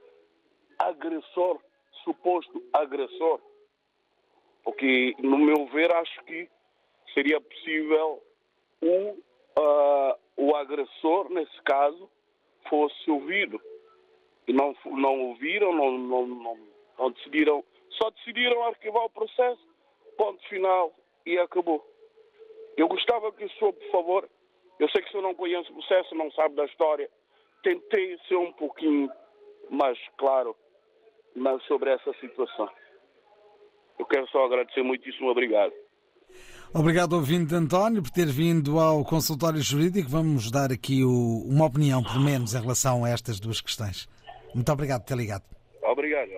agressor, 0.79 1.61
suposto 2.05 2.63
agressor. 2.73 3.41
Porque, 4.65 5.15
no 5.19 5.39
meu 5.39 5.67
ver, 5.67 5.93
acho 5.95 6.23
que 6.25 6.49
seria 7.15 7.41
possível 7.41 8.23
o, 8.83 9.11
uh, 9.59 10.19
o 10.37 10.57
agressor, 10.57 11.31
nesse 11.31 11.63
caso, 11.63 12.11
fosse 12.69 13.11
ouvido. 13.11 13.61
E 14.47 14.53
não, 14.53 14.77
não 14.85 15.29
ouviram, 15.29 15.73
não, 15.73 15.93
não, 15.93 16.27
não, 16.27 16.59
não 16.99 17.11
decidiram, 17.11 17.65
só 17.91 18.11
decidiram 18.11 18.63
arquivar 18.65 19.05
o 19.05 19.11
processo, 19.11 19.67
ponto 20.17 20.43
final, 20.49 20.93
e 21.25 21.39
acabou. 21.39 21.85
Eu 22.77 22.89
gostava 22.89 23.33
que 23.33 23.45
o 23.45 23.51
senhor, 23.51 23.73
por 23.73 23.91
favor, 23.91 24.29
eu 24.79 24.89
sei 24.91 25.03
que 25.03 25.09
o 25.09 25.11
senhor 25.13 25.23
não 25.23 25.35
conhece 25.35 25.71
o 25.71 25.75
processo, 25.75 26.15
não 26.15 26.31
sabe 26.33 26.55
da 26.55 26.65
história, 26.65 27.09
tentei 27.63 28.19
ser 28.29 28.37
um 28.37 28.53
pouquinho 28.53 29.11
mais 29.71 29.99
claro 30.19 30.57
sobre 31.67 31.91
essa 31.91 32.13
situação. 32.21 32.69
Eu 33.99 34.07
quero 34.07 34.27
só 34.29 34.45
agradecer 34.45 34.83
muitíssimo, 34.83 35.31
obrigado. 35.31 35.73
Obrigado, 36.75 37.15
ouvinte 37.15 37.55
António, 37.55 38.03
por 38.03 38.11
ter 38.11 38.27
vindo 38.27 38.79
ao 38.79 39.05
consultório 39.05 39.61
jurídico. 39.61 40.09
Vamos 40.11 40.51
dar 40.51 40.71
aqui 40.71 41.03
o, 41.05 41.45
uma 41.47 41.65
opinião, 41.67 42.03
pelo 42.03 42.21
menos, 42.21 42.55
em 42.55 42.61
relação 42.61 43.05
a 43.05 43.09
estas 43.09 43.41
duas 43.41 43.61
questões. 43.61 44.09
Muito 44.55 44.71
obrigado 44.71 45.03
por 45.03 45.09
ter 45.09 45.17
ligado. 45.17 45.45
Obrigado. 45.83 46.31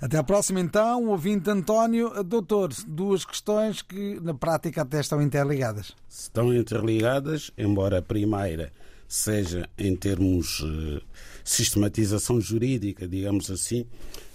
Até 0.00 0.16
à 0.16 0.22
próxima, 0.22 0.60
então. 0.60 1.08
Ouvinte 1.08 1.50
António. 1.50 2.24
Doutor, 2.24 2.72
duas 2.86 3.24
questões 3.24 3.82
que, 3.82 4.18
na 4.20 4.32
prática, 4.32 4.80
até 4.80 4.98
estão 4.98 5.20
interligadas. 5.20 5.94
Estão 6.08 6.54
interligadas, 6.54 7.50
embora 7.58 7.98
a 7.98 8.02
primeira 8.02 8.72
seja 9.06 9.68
em 9.76 9.94
termos 9.96 10.58
de 10.60 10.96
eh, 10.96 11.00
sistematização 11.44 12.40
jurídica, 12.40 13.08
digamos 13.08 13.50
assim, 13.50 13.84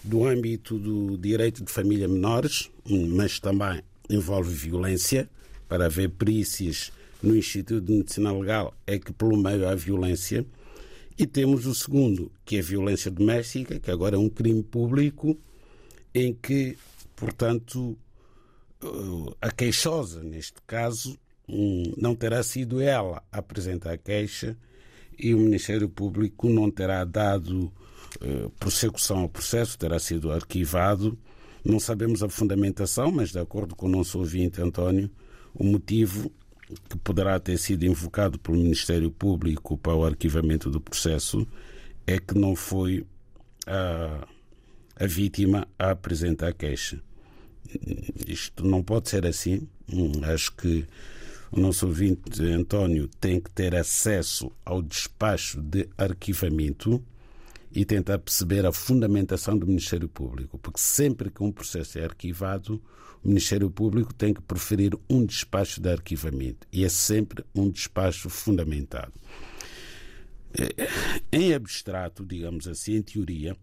do 0.03 0.27
âmbito 0.27 0.77
do 0.77 1.17
direito 1.17 1.63
de 1.63 1.71
família 1.71 2.09
menores, 2.09 2.69
mas 2.85 3.39
também 3.39 3.81
envolve 4.09 4.53
violência. 4.53 5.29
Para 5.67 5.85
haver 5.85 6.09
perícias 6.09 6.91
no 7.23 7.35
Instituto 7.35 7.85
de 7.85 7.93
Medicina 7.93 8.31
Legal 8.31 8.71
é 8.85 8.99
que 8.99 9.11
pelo 9.11 9.35
meio 9.35 9.67
há 9.67 9.73
violência. 9.73 10.45
E 11.17 11.25
temos 11.25 11.65
o 11.65 11.73
segundo, 11.73 12.29
que 12.45 12.57
é 12.57 12.59
a 12.59 12.63
violência 12.63 13.09
doméstica, 13.09 13.79
que 13.79 13.89
agora 13.89 14.15
é 14.15 14.19
um 14.19 14.29
crime 14.29 14.61
público, 14.61 15.35
em 16.15 16.33
que, 16.33 16.77
portanto, 17.13 17.97
a 19.41 19.51
queixosa, 19.51 20.23
neste 20.23 20.61
caso, 20.65 21.19
não 21.97 22.15
terá 22.15 22.41
sido 22.41 22.79
ela 22.79 23.21
a 23.29 23.39
apresentar 23.39 23.91
a 23.91 23.97
queixa 23.97 24.57
e 25.19 25.35
o 25.35 25.39
Ministério 25.39 25.89
Público 25.89 26.47
não 26.49 26.71
terá 26.71 27.03
dado 27.03 27.71
eh, 28.21 28.49
prossecução 28.57 29.19
ao 29.19 29.29
processo, 29.29 29.77
terá 29.77 29.99
sido 29.99 30.31
arquivado. 30.31 31.17
Não 31.63 31.79
sabemos 31.79 32.23
a 32.23 32.29
fundamentação, 32.29 33.11
mas 33.11 33.31
de 33.31 33.39
acordo 33.39 33.75
com 33.75 33.85
o 33.85 33.89
nosso 33.89 34.17
ouvinte 34.17 34.61
António, 34.61 35.09
o 35.53 35.63
motivo 35.63 36.31
que 36.89 36.97
poderá 36.97 37.39
ter 37.39 37.57
sido 37.57 37.85
invocado 37.85 38.39
pelo 38.39 38.57
Ministério 38.57 39.11
Público 39.11 39.77
para 39.77 39.93
o 39.95 40.05
arquivamento 40.05 40.69
do 40.69 40.79
processo 40.79 41.45
é 42.07 42.19
que 42.19 42.37
não 42.37 42.55
foi 42.55 43.05
a, 43.67 44.27
a 44.95 45.05
vítima 45.05 45.67
a 45.77 45.91
apresentar 45.91 46.49
a 46.49 46.53
queixa. 46.53 47.01
Isto 48.27 48.65
não 48.65 48.83
pode 48.83 49.09
ser 49.09 49.25
assim. 49.25 49.67
Acho 50.23 50.55
que 50.55 50.85
o 51.51 51.59
nosso 51.59 51.87
ouvinte 51.87 52.41
António 52.43 53.07
tem 53.19 53.39
que 53.39 53.49
ter 53.51 53.75
acesso 53.75 54.51
ao 54.63 54.81
despacho 54.81 55.61
de 55.61 55.87
arquivamento 55.97 57.03
e 57.71 57.83
tentar 57.83 58.19
perceber 58.19 58.65
a 58.65 58.71
fundamentação 58.71 59.57
do 59.57 59.67
Ministério 59.67 60.07
Público, 60.07 60.57
porque 60.57 60.79
sempre 60.79 61.29
que 61.29 61.43
um 61.43 61.51
processo 61.51 61.99
é 61.99 62.05
arquivado, 62.05 62.81
o 63.21 63.27
Ministério 63.27 63.69
Público 63.69 64.13
tem 64.13 64.33
que 64.33 64.41
preferir 64.41 64.97
um 65.09 65.25
despacho 65.25 65.81
de 65.81 65.89
arquivamento 65.89 66.65
e 66.71 66.85
é 66.85 66.89
sempre 66.89 67.43
um 67.53 67.69
despacho 67.69 68.29
fundamentado. 68.29 69.11
Eh, 70.57 70.87
em 71.31 71.53
abstrato, 71.53 72.25
digamos 72.25 72.67
assim, 72.67 72.95
em 72.95 73.01
teoria, 73.01 73.57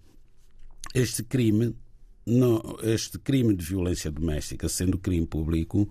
este 0.94 1.22
crime, 1.22 1.74
não, 2.26 2.60
este 2.82 3.18
crime 3.18 3.54
de 3.54 3.64
violência 3.64 4.10
doméstica, 4.10 4.68
sendo 4.68 4.98
crime 4.98 5.26
público, 5.26 5.88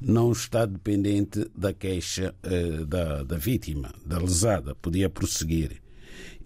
não 0.00 0.32
está 0.32 0.66
dependente 0.66 1.48
da 1.56 1.72
queixa 1.72 2.34
eh, 2.42 2.84
da, 2.84 3.22
da 3.22 3.38
vítima, 3.38 3.92
da 4.04 4.18
lesada. 4.18 4.74
Podia 4.74 5.08
prosseguir 5.08 5.82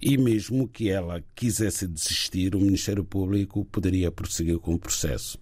e 0.01 0.16
mesmo 0.16 0.68
que 0.68 0.88
ela 0.88 1.22
quisesse 1.35 1.87
desistir, 1.87 2.55
o 2.55 2.61
Ministério 2.61 3.05
Público 3.05 3.64
poderia 3.64 4.12
prosseguir 4.12 4.59
com 4.59 4.74
o 4.74 4.79
processo. 4.79 5.38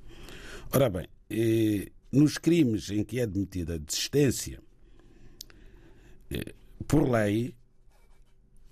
Ora 0.72 0.88
bem, 0.88 1.06
eh, 1.30 1.90
nos 2.10 2.38
crimes 2.38 2.90
em 2.90 3.04
que 3.04 3.20
é 3.20 3.24
admitida 3.24 3.74
a 3.74 3.78
desistência, 3.78 4.60
eh, 6.30 6.54
por 6.88 7.08
lei, 7.08 7.54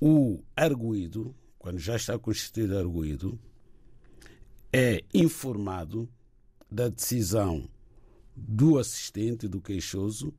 o 0.01 0.43
arguído, 0.57 1.35
quando 1.59 1.79
já 1.79 1.97
está 1.97 2.19
constituído 2.19 2.79
arguído, 2.79 3.39
é 4.77 5.05
informado 5.15 6.09
da 6.69 6.89
decisão 6.89 7.71
do 8.35 8.77
assistente, 8.77 9.47
do 9.47 9.61
queixoso, 9.61 10.35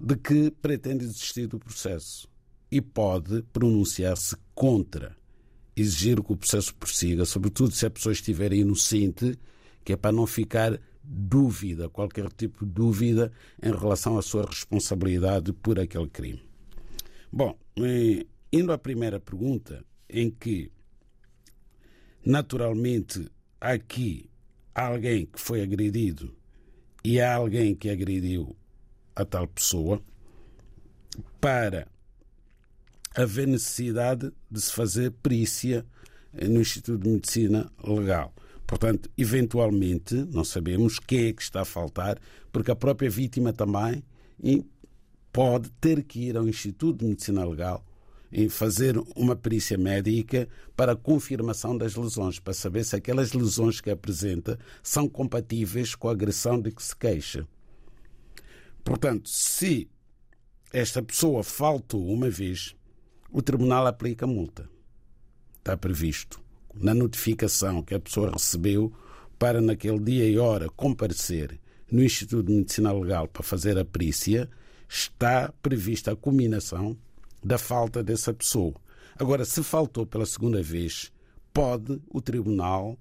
de 0.00 0.16
que 0.16 0.50
pretende 0.50 1.06
desistir 1.06 1.46
do 1.46 1.58
processo 1.58 2.26
e 2.70 2.80
pode 2.80 3.42
pronunciar-se 3.52 4.34
contra, 4.54 5.14
exigir 5.76 6.22
que 6.22 6.32
o 6.32 6.36
processo 6.38 6.74
prossiga, 6.74 7.26
sobretudo 7.26 7.72
se 7.72 7.84
a 7.84 7.90
pessoa 7.90 8.14
estiver 8.14 8.54
inocente, 8.54 9.38
que 9.84 9.92
é 9.92 9.96
para 9.96 10.10
não 10.10 10.26
ficar 10.26 10.80
dúvida, 11.02 11.90
qualquer 11.90 12.32
tipo 12.32 12.64
de 12.64 12.72
dúvida 12.72 13.30
em 13.62 13.72
relação 13.72 14.16
à 14.16 14.22
sua 14.22 14.46
responsabilidade 14.46 15.52
por 15.52 15.78
aquele 15.78 16.08
crime. 16.08 16.42
Bom, 17.30 17.58
eh, 17.76 18.24
indo 18.50 18.72
à 18.72 18.78
primeira 18.78 19.20
pergunta, 19.20 19.84
em 20.08 20.30
que 20.30 20.72
naturalmente 22.24 23.30
aqui 23.60 24.28
há 24.74 24.86
alguém 24.86 25.26
que 25.26 25.40
foi 25.40 25.62
agredido 25.62 26.34
e 27.04 27.20
há 27.20 27.34
alguém 27.34 27.74
que 27.74 27.90
agrediu 27.90 28.56
a 29.14 29.24
tal 29.24 29.46
pessoa, 29.46 30.02
para 31.40 31.86
haver 33.14 33.46
necessidade 33.46 34.32
de 34.50 34.60
se 34.60 34.72
fazer 34.72 35.12
perícia 35.22 35.86
no 36.32 36.60
Instituto 36.60 37.02
de 37.04 37.10
Medicina 37.10 37.70
Legal. 37.84 38.34
Portanto, 38.66 39.10
eventualmente, 39.16 40.14
não 40.14 40.42
sabemos 40.42 40.98
quem 40.98 41.26
é 41.26 41.32
que 41.32 41.42
está 41.42 41.60
a 41.60 41.64
faltar, 41.66 42.18
porque 42.50 42.70
a 42.70 42.76
própria 42.76 43.10
vítima 43.10 43.52
também 43.52 44.02
pode 45.32 45.70
ter 45.72 46.02
que 46.02 46.20
ir 46.20 46.36
ao 46.36 46.48
Instituto 46.48 47.00
de 47.00 47.06
Medicina 47.06 47.44
Legal 47.44 47.84
e 48.36 48.48
fazer 48.48 49.00
uma 49.14 49.36
perícia 49.36 49.78
médica 49.78 50.48
para 50.76 50.92
a 50.92 50.96
confirmação 50.96 51.78
das 51.78 51.94
lesões, 51.94 52.40
para 52.40 52.52
saber 52.52 52.84
se 52.84 52.96
aquelas 52.96 53.32
lesões 53.32 53.80
que 53.80 53.90
apresenta 53.90 54.58
são 54.82 55.08
compatíveis 55.08 55.94
com 55.94 56.08
a 56.08 56.12
agressão 56.12 56.60
de 56.60 56.72
que 56.72 56.82
se 56.82 56.96
queixa. 56.96 57.46
Portanto, 58.82 59.28
se 59.28 59.88
esta 60.72 61.00
pessoa 61.00 61.44
faltou 61.44 62.04
uma 62.08 62.28
vez, 62.28 62.74
o 63.30 63.40
tribunal 63.40 63.86
aplica 63.86 64.26
multa. 64.26 64.68
Está 65.58 65.76
previsto 65.76 66.40
na 66.74 66.92
notificação 66.92 67.84
que 67.84 67.94
a 67.94 68.00
pessoa 68.00 68.32
recebeu 68.32 68.92
para 69.38 69.60
naquele 69.60 70.00
dia 70.00 70.28
e 70.28 70.38
hora 70.38 70.68
comparecer 70.70 71.60
no 71.88 72.02
Instituto 72.02 72.48
de 72.48 72.52
Medicina 72.52 72.92
Legal 72.92 73.28
para 73.28 73.44
fazer 73.44 73.78
a 73.78 73.84
perícia, 73.84 74.50
está 74.88 75.54
prevista 75.62 76.10
a 76.10 76.16
culminação 76.16 76.98
da 77.44 77.58
falta 77.58 78.02
dessa 78.02 78.32
pessoa. 78.32 78.74
Agora, 79.18 79.44
se 79.44 79.62
faltou 79.62 80.06
pela 80.06 80.26
segunda 80.26 80.62
vez, 80.62 81.12
pode 81.52 82.00
o 82.08 82.20
tribunal 82.20 82.98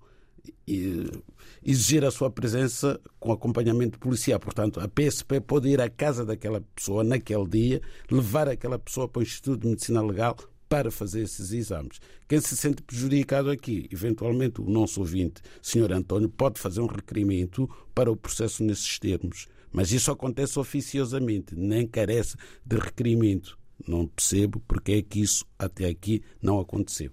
exigir 1.66 2.04
a 2.04 2.12
sua 2.12 2.30
presença 2.30 3.00
com 3.20 3.32
acompanhamento 3.32 3.98
policial. 3.98 4.40
Portanto, 4.40 4.80
a 4.80 4.88
PSP 4.88 5.40
pode 5.40 5.70
ir 5.70 5.80
à 5.80 5.90
casa 5.90 6.26
daquela 6.26 6.62
pessoa 6.76 7.04
naquele 7.04 7.48
dia, 7.48 7.82
levar 8.12 8.50
aquela 8.50 8.78
pessoa 8.78 9.08
para 9.08 9.22
o 9.22 9.24
Instituto 9.24 9.62
de 9.62 9.70
Medicina 9.70 10.02
Legal 10.02 10.36
para 10.68 10.92
fazer 10.92 11.22
esses 11.22 11.52
exames. 11.52 12.00
Quem 12.28 12.42
se 12.42 12.58
sente 12.58 12.82
prejudicado 12.82 13.50
aqui, 13.50 13.88
eventualmente 13.92 14.60
o 14.60 14.70
nosso 14.70 15.00
ouvinte, 15.00 15.42
Sr. 15.62 15.94
António, 15.94 16.30
pode 16.30 16.60
fazer 16.60 16.82
um 16.82 16.88
requerimento 16.88 17.70
para 17.94 18.12
o 18.12 18.18
processo 18.18 18.64
nesses 18.64 19.00
termos. 19.00 19.48
Mas 19.72 19.92
isso 19.92 20.12
acontece 20.12 20.60
oficiosamente, 20.60 21.56
nem 21.56 21.88
carece 21.88 22.36
de 22.66 22.78
requerimento. 22.78 23.58
Não 23.88 24.08
percebo 24.08 24.62
porque 24.68 24.94
é 24.94 25.02
que 25.02 25.22
isso 25.22 25.46
até 25.58 25.86
aqui 25.86 26.24
não 26.42 26.60
aconteceu. 26.60 27.12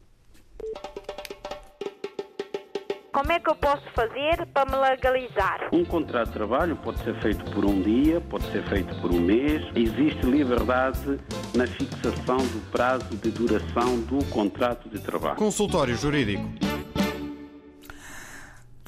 Como 3.12 3.32
é 3.32 3.40
que 3.40 3.50
eu 3.50 3.56
posso 3.56 3.82
fazer 3.92 4.46
para 4.54 4.70
me 4.70 4.76
legalizar? 4.76 5.68
Um 5.72 5.84
contrato 5.84 6.28
de 6.28 6.32
trabalho 6.32 6.76
pode 6.76 7.02
ser 7.02 7.20
feito 7.20 7.44
por 7.50 7.64
um 7.64 7.82
dia, 7.82 8.20
pode 8.20 8.44
ser 8.52 8.62
feito 8.68 8.94
por 9.00 9.12
um 9.12 9.20
mês. 9.20 9.62
Existe 9.74 10.24
liberdade 10.24 11.18
na 11.54 11.66
fixação 11.66 12.36
do 12.36 12.70
prazo 12.70 13.16
de 13.16 13.30
duração 13.32 14.00
do 14.02 14.24
contrato 14.26 14.88
de 14.88 15.00
trabalho. 15.00 15.36
Consultório 15.36 15.96
Jurídico. 15.96 16.69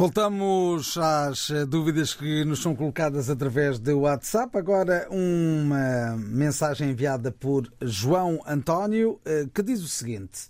Voltamos 0.03 0.99
às 0.99 1.49
eh, 1.49 1.65
dúvidas 1.65 2.13
que 2.13 2.45
nos 2.45 2.61
são 2.61 2.75
colocadas 2.75 3.31
através 3.31 3.79
do 3.79 4.01
WhatsApp. 4.01 4.59
Agora, 4.59 5.07
uma 5.09 6.17
mensagem 6.17 6.91
enviada 6.91 7.31
por 7.31 7.73
João 7.81 8.41
António 8.45 9.21
eh, 9.25 9.47
que 9.55 9.63
diz 9.63 9.81
o 9.81 9.87
seguinte: 9.87 10.49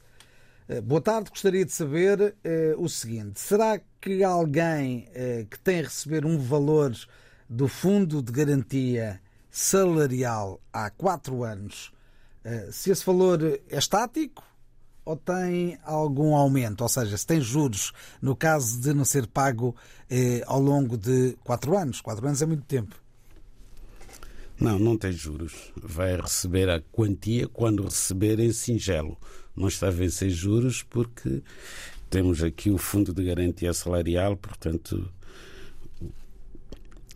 eh, 0.66 0.80
Boa 0.80 1.02
tarde, 1.02 1.28
gostaria 1.28 1.66
de 1.66 1.70
saber 1.70 2.34
o 2.78 2.88
seguinte: 2.88 3.40
será 3.40 3.78
que 4.00 4.24
alguém 4.24 5.06
que 5.50 5.58
tem 5.58 5.80
a 5.80 5.82
receber 5.82 6.24
um 6.24 6.38
valor 6.38 6.96
do 7.46 7.68
Fundo 7.68 8.22
de 8.22 8.32
Garantia 8.32 9.20
Salarial 9.50 10.62
há 10.72 10.88
quatro 10.88 11.44
anos, 11.44 11.92
se 12.70 12.90
esse 12.90 13.04
valor 13.04 13.42
é 13.42 13.76
estático 13.76 14.42
ou 15.04 15.16
tem 15.16 15.78
algum 15.84 16.34
aumento? 16.34 16.82
Ou 16.82 16.88
seja, 16.88 17.16
se 17.16 17.26
tem 17.26 17.40
juros 17.40 17.92
no 18.20 18.36
caso 18.36 18.80
de 18.80 18.92
não 18.92 19.04
ser 19.04 19.26
pago 19.26 19.74
eh, 20.08 20.42
ao 20.46 20.60
longo 20.60 20.96
de 20.96 21.36
quatro 21.44 21.76
anos? 21.76 22.00
Quatro 22.00 22.26
anos 22.26 22.40
é 22.40 22.46
muito 22.46 22.64
tempo. 22.64 22.94
Não, 24.60 24.78
não 24.78 24.96
tem 24.96 25.12
juros. 25.12 25.72
Vai 25.76 26.16
receber 26.16 26.70
a 26.70 26.80
quantia 26.80 27.48
quando 27.48 27.82
receber 27.82 28.38
em 28.38 28.52
singelo. 28.52 29.18
Não 29.56 29.68
está 29.68 29.88
a 29.88 29.90
vencer 29.90 30.30
juros 30.30 30.82
porque 30.82 31.42
temos 32.08 32.42
aqui 32.42 32.70
o 32.70 32.78
Fundo 32.78 33.12
de 33.12 33.24
Garantia 33.24 33.72
Salarial, 33.72 34.36
portanto, 34.36 35.10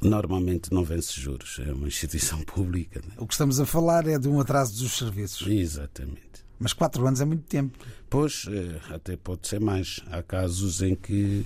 normalmente 0.02 0.72
não 0.72 0.82
vence 0.84 1.20
juros. 1.20 1.60
É 1.64 1.72
uma 1.72 1.86
instituição 1.86 2.40
pública. 2.44 3.00
Né? 3.00 3.14
O 3.18 3.26
que 3.26 3.34
estamos 3.34 3.60
a 3.60 3.66
falar 3.66 4.06
é 4.08 4.18
de 4.18 4.28
um 4.28 4.40
atraso 4.40 4.82
dos 4.82 4.96
serviços. 4.98 5.46
Exatamente. 5.46 6.25
Mas 6.58 6.72
quatro 6.72 7.06
anos 7.06 7.20
é 7.20 7.24
muito 7.24 7.44
tempo. 7.44 7.78
Pois, 8.08 8.46
eh, 8.48 8.80
até 8.94 9.16
pode 9.16 9.46
ser 9.46 9.60
mais. 9.60 10.00
Há 10.10 10.22
casos 10.22 10.80
em 10.80 10.94
que 10.94 11.44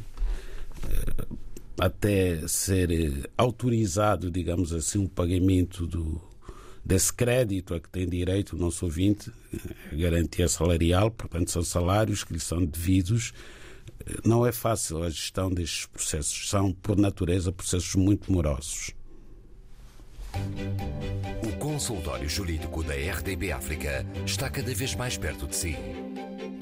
eh, 0.89 1.25
até 1.79 2.47
ser 2.47 2.91
eh, 2.91 3.29
autorizado, 3.37 4.31
digamos 4.31 4.73
assim, 4.73 4.99
o 4.99 5.03
um 5.03 5.09
pagamento 5.09 5.87
do, 5.87 6.21
desse 6.85 7.13
crédito 7.13 7.75
a 7.75 7.81
que 7.81 7.89
tem 7.89 8.09
direito 8.09 8.55
o 8.55 8.59
nosso 8.59 8.85
ouvinte, 8.85 9.33
garantia 9.93 10.49
salarial, 10.49 11.11
portanto, 11.11 11.51
são 11.51 11.63
salários 11.63 12.23
que 12.23 12.33
lhe 12.33 12.41
são 12.41 12.65
devidos. 12.65 13.33
Não 14.25 14.47
é 14.47 14.53
fácil 14.53 15.03
a 15.03 15.11
gestão 15.11 15.51
destes 15.51 15.87
processos, 15.87 16.49
são, 16.49 16.73
por 16.73 16.97
natureza, 16.97 17.53
processos 17.53 17.95
muito 17.97 18.33
morosos. 18.33 18.95
O 21.43 21.53
consultório 21.59 22.29
jurídico 22.29 22.83
da 22.83 22.95
RDB 22.95 23.53
África 23.53 24.05
está 24.25 24.51
cada 24.51 24.75
vez 24.75 24.95
mais 24.95 25.17
perto 25.17 25.47
de 25.47 25.57
si. 25.57 25.77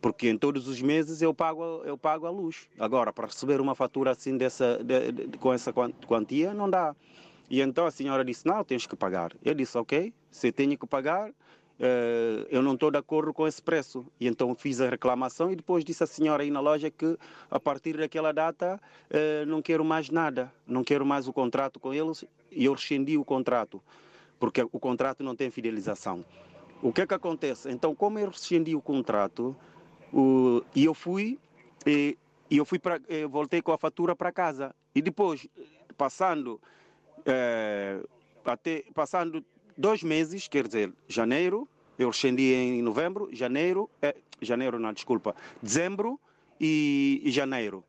porque 0.04 0.28
em 0.30 0.38
todos 0.38 0.68
os 0.68 0.82
meses 0.82 1.22
eu 1.22 1.34
pago, 1.34 1.82
eu 1.86 1.98
pago 1.98 2.28
a 2.28 2.30
luz. 2.30 2.68
Agora, 2.78 3.14
para 3.14 3.26
receber 3.26 3.62
uma 3.62 3.74
fatura 3.74 4.12
assim 4.12 4.38
dessa, 4.38 4.84
de, 4.84 5.14
de, 5.14 5.38
com 5.38 5.54
essa 5.54 5.72
quantia, 5.72 6.54
não 6.54 6.70
dá. 6.70 6.94
E 7.50 7.62
então 7.62 7.86
a 7.86 7.92
senhora 7.92 8.26
disse, 8.26 8.46
não, 8.46 8.66
tens 8.66 8.86
que 8.86 8.98
pagar. 8.98 9.32
Eu 9.42 9.54
disse, 9.54 9.78
ok, 9.78 10.14
se 10.30 10.52
tenho 10.52 10.78
que 10.78 10.86
pagar, 10.86 11.32
eh, 11.80 12.46
eu 12.50 12.62
não 12.62 12.74
estou 12.74 12.92
de 12.92 12.98
acordo 12.98 13.34
com 13.34 13.48
esse 13.48 13.62
preço. 13.62 14.06
E 14.20 14.28
então 14.28 14.54
fiz 14.54 14.82
a 14.82 14.90
reclamação 14.90 15.50
e 15.50 15.56
depois 15.56 15.86
disse 15.86 16.04
à 16.04 16.08
senhora 16.08 16.44
aí 16.44 16.52
na 16.52 16.60
loja 16.60 16.92
que 16.92 17.18
a 17.50 17.58
partir 17.58 17.96
daquela 17.96 18.34
data 18.34 18.82
eh, 19.10 19.46
não 19.46 19.62
quero 19.62 19.86
mais 19.86 20.10
nada, 20.10 20.52
não 20.68 20.84
quero 20.84 21.06
mais 21.06 21.30
o 21.30 21.32
contrato 21.32 21.80
com 21.80 21.94
eles 21.94 22.26
e 22.52 22.66
eu 22.66 22.74
rescindi 22.74 23.18
o 23.18 23.24
contrato, 23.24 23.82
porque 24.38 24.62
o 24.70 24.80
contrato 24.82 25.24
não 25.24 25.34
tem 25.34 25.50
fidelização. 25.50 26.26
O 26.82 26.92
que 26.92 27.00
é 27.00 27.08
que 27.08 27.14
acontece? 27.14 27.72
Então, 27.72 27.96
como 27.96 28.20
eu 28.20 28.28
rescindi 28.28 28.76
o 28.76 28.82
contrato, 28.82 29.56
e 30.76 30.86
eu 30.86 30.94
fui, 30.94 31.40
e, 31.86 32.18
e 32.50 32.58
eu 32.58 32.66
fui 32.66 32.78
para, 32.78 33.00
voltei 33.30 33.62
com 33.62 33.72
a 33.72 33.78
fatura 33.78 34.16
para 34.16 34.32
casa. 34.32 34.76
E 34.94 35.02
depois, 35.02 35.48
passando, 35.98 36.62
é, 37.26 38.00
até, 38.46 38.84
passando 38.94 39.44
dois 39.78 40.04
meses, 40.04 40.48
quer 40.48 40.68
dizer, 40.68 40.94
janeiro, 41.08 41.68
eu 41.98 42.10
rescendi 42.10 42.54
em 42.54 42.82
novembro, 42.82 43.30
janeiro, 43.32 43.90
é, 44.02 44.16
janeiro 44.42 44.80
não, 44.80 44.94
desculpa, 44.94 45.36
dezembro 45.62 46.20
e, 46.60 47.22
e 47.24 47.32
janeiro. 47.32 47.84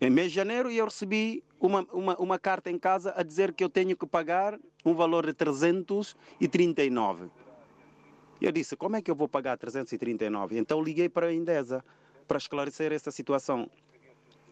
Em 0.00 0.10
mês 0.10 0.30
de 0.30 0.36
janeiro 0.36 0.70
eu 0.70 0.84
recebi 0.84 1.42
uma, 1.58 1.86
uma, 1.92 2.16
uma 2.16 2.38
carta 2.38 2.70
em 2.70 2.78
casa 2.78 3.14
a 3.16 3.22
dizer 3.22 3.54
que 3.54 3.64
eu 3.64 3.70
tenho 3.70 3.96
que 3.96 4.06
pagar 4.06 4.58
um 4.84 4.94
valor 4.94 5.24
de 5.24 5.32
339. 5.32 7.30
Eu 8.44 8.52
disse, 8.52 8.76
como 8.76 8.94
é 8.94 9.00
que 9.00 9.10
eu 9.10 9.14
vou 9.14 9.26
pagar 9.26 9.56
339? 9.56 10.58
Então 10.58 10.82
liguei 10.82 11.08
para 11.08 11.28
a 11.28 11.32
Indesa 11.32 11.82
para 12.28 12.36
esclarecer 12.36 12.92
essa 12.92 13.10
situação. 13.10 13.70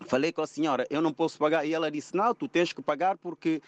Falei 0.06 0.32
com 0.32 0.40
a 0.40 0.46
senhora, 0.46 0.86
eu 0.88 1.02
não 1.02 1.12
posso 1.12 1.38
pagar. 1.38 1.66
E 1.66 1.74
ela 1.74 1.90
disse, 1.90 2.16
não, 2.16 2.34
tu 2.34 2.48
tens 2.48 2.72
que 2.72 2.80
pagar 2.80 3.18
porque 3.18 3.60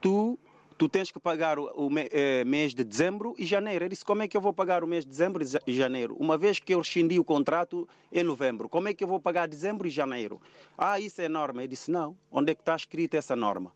tu 0.00 0.36
tu 0.76 0.88
tens 0.88 1.10
que 1.10 1.18
pagar 1.20 1.58
o, 1.60 1.90
eh, 1.96 2.44
mês 2.44 2.72
de 2.72 2.82
dezembro 2.82 3.34
e 3.36 3.44
janeiro. 3.44 3.84
Eu 3.84 3.88
disse, 3.88 4.04
como 4.04 4.22
é 4.22 4.28
que 4.28 4.36
eu 4.36 4.40
vou 4.40 4.52
pagar 4.52 4.82
o 4.82 4.86
mês 4.86 5.04
de 5.04 5.10
dezembro 5.10 5.44
e 5.66 5.74
janeiro? 5.74 6.16
Uma 6.18 6.36
vez 6.36 6.58
que 6.60 6.72
eu 6.72 6.78
rescindi 6.78 7.18
o 7.18 7.24
contrato 7.24 7.88
em 8.12 8.22
novembro, 8.22 8.68
como 8.68 8.88
é 8.88 8.94
que 8.94 9.02
eu 9.02 9.08
vou 9.08 9.20
pagar 9.20 9.46
dezembro 9.46 9.86
e 9.86 9.90
janeiro? 9.90 10.40
Ah, 10.76 10.98
isso 11.00 11.20
é 11.20 11.28
norma. 11.28 11.62
Eu 11.62 11.68
disse, 11.68 11.90
não. 11.90 12.16
Onde 12.30 12.52
é 12.52 12.54
que 12.54 12.62
está 12.62 12.76
escrita 12.76 13.16
essa 13.16 13.34
norma? 13.34 13.72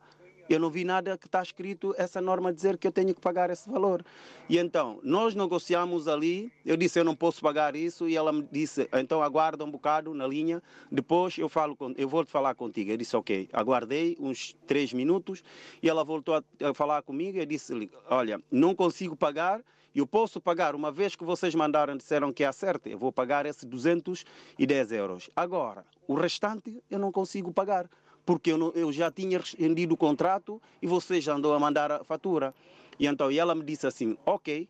Eu 0.48 0.58
não 0.58 0.70
vi 0.70 0.84
nada 0.84 1.16
que 1.16 1.26
está 1.26 1.42
escrito 1.42 1.94
essa 1.96 2.20
norma 2.20 2.52
dizer 2.52 2.76
que 2.76 2.86
eu 2.86 2.92
tenho 2.92 3.14
que 3.14 3.20
pagar 3.20 3.50
esse 3.50 3.68
valor. 3.70 4.04
E 4.48 4.58
então, 4.58 4.98
nós 5.02 5.34
negociamos 5.34 6.08
ali, 6.08 6.52
eu 6.64 6.76
disse 6.76 6.98
eu 6.98 7.04
não 7.04 7.14
posso 7.14 7.40
pagar 7.40 7.74
isso 7.76 8.08
e 8.08 8.16
ela 8.16 8.32
me 8.32 8.46
disse, 8.50 8.88
então 8.92 9.22
aguarda 9.22 9.64
um 9.64 9.70
bocado 9.70 10.12
na 10.14 10.26
linha, 10.26 10.62
depois 10.90 11.38
eu 11.38 11.48
falo 11.48 11.76
com, 11.76 11.94
eu 11.96 12.08
vou 12.08 12.24
falar 12.24 12.54
contigo. 12.54 12.90
Eu 12.90 12.96
disse 12.96 13.16
ok, 13.16 13.48
aguardei 13.52 14.16
uns 14.20 14.56
três 14.66 14.92
minutos 14.92 15.42
e 15.82 15.88
ela 15.88 16.04
voltou 16.04 16.34
a, 16.34 16.42
a 16.68 16.74
falar 16.74 17.02
comigo 17.02 17.36
e 17.36 17.40
eu 17.40 17.46
disse, 17.46 17.90
olha, 18.08 18.40
não 18.50 18.74
consigo 18.74 19.16
pagar, 19.16 19.62
eu 19.94 20.06
posso 20.06 20.40
pagar, 20.40 20.74
uma 20.74 20.90
vez 20.90 21.14
que 21.14 21.24
vocês 21.24 21.54
mandaram, 21.54 21.96
disseram 21.96 22.32
que 22.32 22.42
é 22.44 22.50
certo, 22.50 22.88
eu 22.88 22.98
vou 22.98 23.12
pagar 23.12 23.44
esses 23.44 23.64
210 23.64 24.92
euros. 24.92 25.28
Agora, 25.36 25.84
o 26.08 26.14
restante 26.14 26.82
eu 26.90 26.98
não 26.98 27.12
consigo 27.12 27.52
pagar 27.52 27.88
porque 28.24 28.52
eu, 28.52 28.58
não, 28.58 28.70
eu 28.74 28.92
já 28.92 29.10
tinha 29.10 29.40
rendido 29.58 29.94
o 29.94 29.96
contrato 29.96 30.60
e 30.80 30.86
você 30.86 31.20
já 31.20 31.34
andou 31.34 31.54
a 31.54 31.58
mandar 31.58 31.90
a 31.90 32.04
fatura. 32.04 32.54
E 32.98 33.06
então 33.06 33.30
e 33.30 33.38
ela 33.38 33.54
me 33.54 33.64
disse 33.64 33.86
assim, 33.86 34.16
ok, 34.24 34.68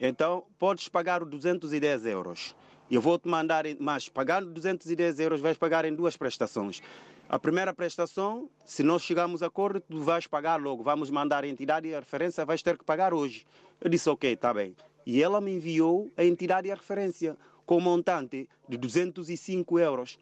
então 0.00 0.44
podes 0.58 0.88
pagar 0.88 1.22
os 1.22 1.28
210 1.28 2.06
euros. 2.06 2.54
Eu 2.90 3.00
vou 3.00 3.18
te 3.18 3.28
mandar, 3.28 3.64
mas 3.80 4.08
pagando 4.08 4.52
210 4.52 5.18
euros 5.18 5.40
vais 5.40 5.56
pagar 5.56 5.84
em 5.84 5.94
duas 5.94 6.16
prestações. 6.16 6.80
A 7.28 7.38
primeira 7.38 7.74
prestação, 7.74 8.48
se 8.64 8.84
nós 8.84 9.02
chegarmos 9.02 9.42
a 9.42 9.46
acordo, 9.46 9.80
tu 9.80 10.00
vais 10.00 10.28
pagar 10.28 10.60
logo. 10.60 10.84
Vamos 10.84 11.10
mandar 11.10 11.42
a 11.42 11.48
entidade 11.48 11.88
e 11.88 11.94
a 11.94 11.98
referência, 11.98 12.44
vais 12.44 12.62
ter 12.62 12.78
que 12.78 12.84
pagar 12.84 13.12
hoje. 13.12 13.44
Eu 13.80 13.90
disse, 13.90 14.08
ok, 14.08 14.32
está 14.32 14.54
bem. 14.54 14.76
E 15.04 15.20
ela 15.20 15.40
me 15.40 15.52
enviou 15.52 16.12
a 16.16 16.24
entidade 16.24 16.68
e 16.68 16.72
a 16.72 16.76
referência 16.76 17.36
com 17.64 17.78
um 17.78 17.80
montante 17.80 18.48
de 18.68 18.76
205 18.76 19.78
euros. 19.80 20.16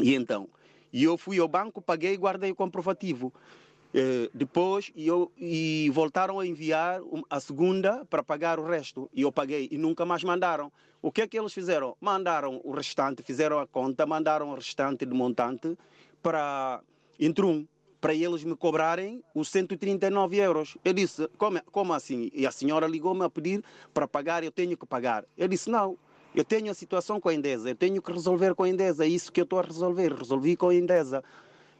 E 0.00 0.14
então, 0.16 0.48
e 0.92 1.04
eu 1.04 1.16
fui 1.16 1.38
ao 1.38 1.48
banco, 1.48 1.80
paguei 1.80 2.14
e 2.14 2.16
guardei 2.16 2.50
o 2.50 2.54
comprovativo. 2.54 3.32
Eh, 3.94 4.28
depois 4.34 4.92
eu, 4.94 5.32
e 5.38 5.90
voltaram 5.92 6.38
a 6.38 6.46
enviar 6.46 7.00
a 7.30 7.40
segunda 7.40 8.04
para 8.04 8.22
pagar 8.22 8.58
o 8.58 8.64
resto. 8.66 9.08
E 9.14 9.22
eu 9.22 9.32
paguei 9.32 9.68
e 9.70 9.78
nunca 9.78 10.04
mais 10.04 10.22
mandaram. 10.22 10.70
O 11.00 11.10
que 11.10 11.22
é 11.22 11.26
que 11.26 11.38
eles 11.38 11.52
fizeram? 11.52 11.96
Mandaram 12.00 12.60
o 12.64 12.72
restante, 12.72 13.22
fizeram 13.22 13.58
a 13.58 13.66
conta, 13.66 14.04
mandaram 14.04 14.50
o 14.50 14.54
restante 14.54 15.06
de 15.06 15.14
montante 15.14 15.78
para 16.22 16.82
Intrum, 17.18 17.66
para 18.00 18.12
eles 18.14 18.44
me 18.44 18.54
cobrarem 18.54 19.22
os 19.34 19.48
139 19.48 20.36
euros. 20.36 20.76
Eu 20.84 20.92
disse, 20.92 21.26
como, 21.38 21.62
como 21.72 21.92
assim? 21.94 22.30
E 22.34 22.46
a 22.46 22.50
senhora 22.50 22.86
ligou-me 22.86 23.24
a 23.24 23.30
pedir 23.30 23.64
para 23.94 24.06
pagar, 24.06 24.44
eu 24.44 24.50
tenho 24.50 24.76
que 24.76 24.84
pagar. 24.84 25.24
Eu 25.38 25.48
disse, 25.48 25.70
não, 25.70 25.96
eu 26.36 26.44
tenho 26.44 26.70
a 26.70 26.74
situação 26.74 27.18
com 27.18 27.30
a 27.30 27.34
Endesa, 27.34 27.70
eu 27.70 27.74
tenho 27.74 28.02
que 28.02 28.12
resolver 28.12 28.54
com 28.54 28.64
a 28.64 28.68
Endesa, 28.68 29.06
é 29.06 29.08
isso 29.08 29.32
que 29.32 29.40
eu 29.40 29.44
estou 29.44 29.58
a 29.58 29.62
resolver, 29.62 30.12
resolvi 30.12 30.54
com 30.54 30.68
a 30.68 30.74
Endesa. 30.74 31.24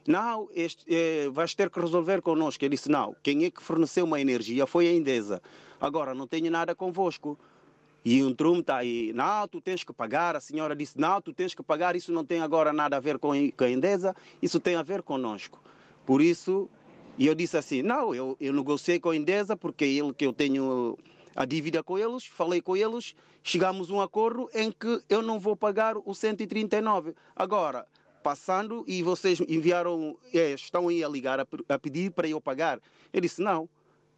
Não, 0.09 0.49
este, 0.55 0.83
é, 0.89 1.29
vais 1.29 1.55
ter 1.55 1.69
que 1.69 1.79
resolver 1.79 2.23
connosco. 2.23 2.65
Eu 2.65 2.71
disse, 2.71 2.89
não, 2.89 3.15
quem 3.23 3.45
é 3.45 3.51
que 3.51 3.63
forneceu 3.63 4.07
uma 4.07 4.19
energia 4.19 4.67
foi 4.67 4.89
a 4.89 4.93
Endesa. 4.93 5.43
Agora, 5.79 6.15
não 6.15 6.27
tenho 6.27 6.51
nada 6.51 6.75
convosco. 6.75 7.39
E 8.03 8.23
um 8.25 8.33
trum 8.33 8.61
está 8.61 8.77
aí, 8.77 9.13
não, 9.13 9.47
tu 9.47 9.61
tens 9.61 9.85
que 9.85 9.93
pagar. 9.93 10.37
A 10.37 10.41
senhora 10.41 10.75
disse, 10.75 10.99
não, 10.99 11.21
tu 11.21 11.35
tens 11.35 11.55
que 11.55 11.63
pagar, 11.63 11.95
isso 11.95 12.11
não 12.11 12.25
tem 12.25 12.41
agora 12.41 12.73
nada 12.73 12.97
a 12.97 13.01
ver 13.01 13.19
com, 13.19 13.33
a 13.33 13.69
Endesa, 13.69 14.17
isso 14.41 14.59
tem 14.59 14.77
a 14.77 14.83
ver 14.83 15.03
conosco. 15.03 15.61
Por 16.07 16.23
isso, 16.23 16.71
eu 17.19 17.35
disse 17.35 17.59
assim, 17.59 17.83
não, 17.83 18.15
eu, 18.15 18.37
eu 18.41 18.55
negociei 18.55 18.99
com 18.99 19.11
a 19.11 19.17
Endesa 19.17 19.55
porque 19.55 19.85
é 19.85 19.89
ele 19.89 20.15
que 20.15 20.25
eu 20.25 20.33
tenho 20.33 20.97
a 21.37 21.45
dívida 21.45 21.83
com 21.83 21.99
eles, 21.99 22.25
falei 22.25 22.63
com 22.63 22.75
eles, 22.75 23.15
chegamos 23.43 23.91
a 23.91 23.93
um 23.93 24.01
acordo 24.01 24.49
em 24.55 24.73
que 24.73 25.03
eu 25.09 25.21
não 25.21 25.39
vou 25.39 25.55
pagar 25.55 25.97
o 25.99 26.15
139. 26.15 27.15
Agora, 27.37 27.87
passando 28.23 28.83
e 28.89 29.03
vocês 29.03 29.39
enviaram, 29.41 30.17
é, 30.33 30.53
estão 30.53 30.89
aí 30.89 31.05
a 31.05 31.09
ligar 31.09 31.39
a, 31.39 31.47
a, 31.69 31.79
pedir 31.79 32.11
para 32.11 32.27
eu 32.27 32.41
pagar. 32.41 32.81
Eu 33.13 33.21
disse, 33.21 33.43
não, 33.43 33.69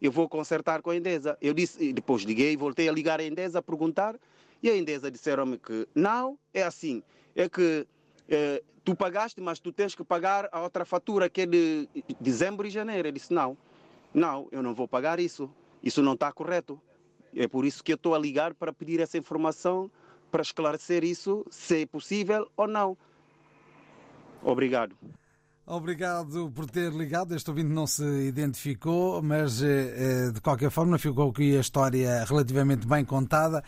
eu 0.01 0.11
vou 0.11 0.29
consertar 0.29 0.81
com 0.81 0.91
a 0.91 0.95
Endesa. 0.95 1.37
Eu 1.41 1.53
disse, 1.53 1.91
depois 1.91 2.23
liguei, 2.23 2.55
voltei 2.55 2.87
a 2.87 2.91
ligar 2.91 3.19
a 3.19 3.23
Endesa 3.23 3.59
a 3.59 3.61
perguntar, 3.61 4.15
e 4.63 4.69
a 4.69 4.75
Endesa 4.75 5.11
disseram-me 5.11 5.57
que 5.57 5.87
não, 5.93 6.39
é 6.53 6.63
assim, 6.63 7.03
é 7.35 7.49
que 7.49 7.85
é, 8.29 8.63
tu 8.83 8.95
pagaste, 8.95 9.41
mas 9.41 9.59
tu 9.59 9.73
tens 9.73 9.93
que 9.93 10.03
pagar 10.05 10.47
a 10.53 10.61
outra 10.61 10.85
fatura 10.85 11.29
que 11.29 11.41
é 11.41 11.45
de 11.45 11.87
dezembro 12.19 12.65
e 12.65 12.69
janeiro. 12.69 13.09
Eu 13.09 13.11
disse, 13.11 13.33
não, 13.33 13.57
não, 14.13 14.47
eu 14.51 14.63
não 14.63 14.73
vou 14.73 14.87
pagar 14.87 15.19
isso, 15.19 15.51
isso 15.83 16.01
não 16.01 16.13
está 16.13 16.31
correto. 16.31 16.81
É 17.35 17.47
por 17.47 17.65
isso 17.65 17.83
que 17.83 17.91
eu 17.91 17.95
estou 17.95 18.15
a 18.15 18.19
ligar 18.19 18.53
para 18.53 18.73
pedir 18.73 18.99
essa 18.99 19.17
informação, 19.17 19.89
para 20.31 20.41
esclarecer 20.41 21.03
isso, 21.03 21.45
se 21.49 21.83
é 21.83 21.85
possível 21.85 22.49
ou 22.55 22.67
não. 22.67 22.97
Obrigado. 24.43 24.95
Obrigado 25.65 26.49
por 26.49 26.65
ter 26.65 26.91
ligado. 26.91 27.35
Este 27.35 27.47
ouvinte 27.51 27.69
não 27.69 27.85
se 27.85 28.03
identificou, 28.03 29.21
mas 29.21 29.61
eh, 29.61 29.67
eh, 29.67 30.31
de 30.31 30.41
qualquer 30.41 30.71
forma 30.71 30.97
ficou 30.97 31.29
aqui 31.29 31.55
a 31.55 31.59
história 31.59 32.23
relativamente 32.23 32.87
bem 32.87 33.05
contada. 33.05 33.63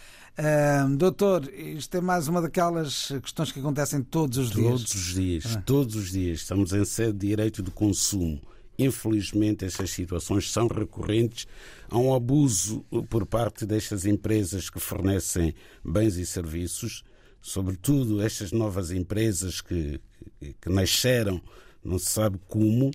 doutor, 0.98 1.48
isto 1.54 1.96
é 1.98 2.02
mais 2.02 2.28
uma 2.28 2.42
daquelas 2.42 3.14
questões 3.22 3.52
que 3.52 3.60
acontecem 3.60 4.02
todos 4.02 4.40
os 4.40 4.50
dias. 4.50 4.68
Todos 4.68 4.96
os 4.96 5.14
dias, 5.14 5.56
ah. 5.56 5.62
todos 5.64 5.96
os 5.96 6.10
dias. 6.10 6.40
Estamos 6.40 6.74
em 6.74 6.84
sede 6.86 7.14
de 7.14 7.28
direito 7.28 7.62
de 7.62 7.70
consumo. 7.70 8.42
Infelizmente, 8.84 9.66
estas 9.66 9.90
situações 9.92 10.52
são 10.52 10.68
recorrentes. 10.68 11.48
Há 11.90 11.98
um 11.98 12.14
abuso 12.14 12.86
por 13.10 13.26
parte 13.26 13.66
destas 13.66 14.06
empresas 14.06 14.70
que 14.70 14.80
fornecem 14.80 15.54
bens 15.84 16.18
e 16.18 16.26
serviços 16.26 17.04
sobretudo 17.42 18.22
estas 18.22 18.52
novas 18.52 18.92
empresas 18.92 19.60
que, 19.62 20.00
que 20.40 20.70
nasceram, 20.70 21.42
não 21.84 21.98
se 21.98 22.12
sabe 22.12 22.40
como, 22.48 22.92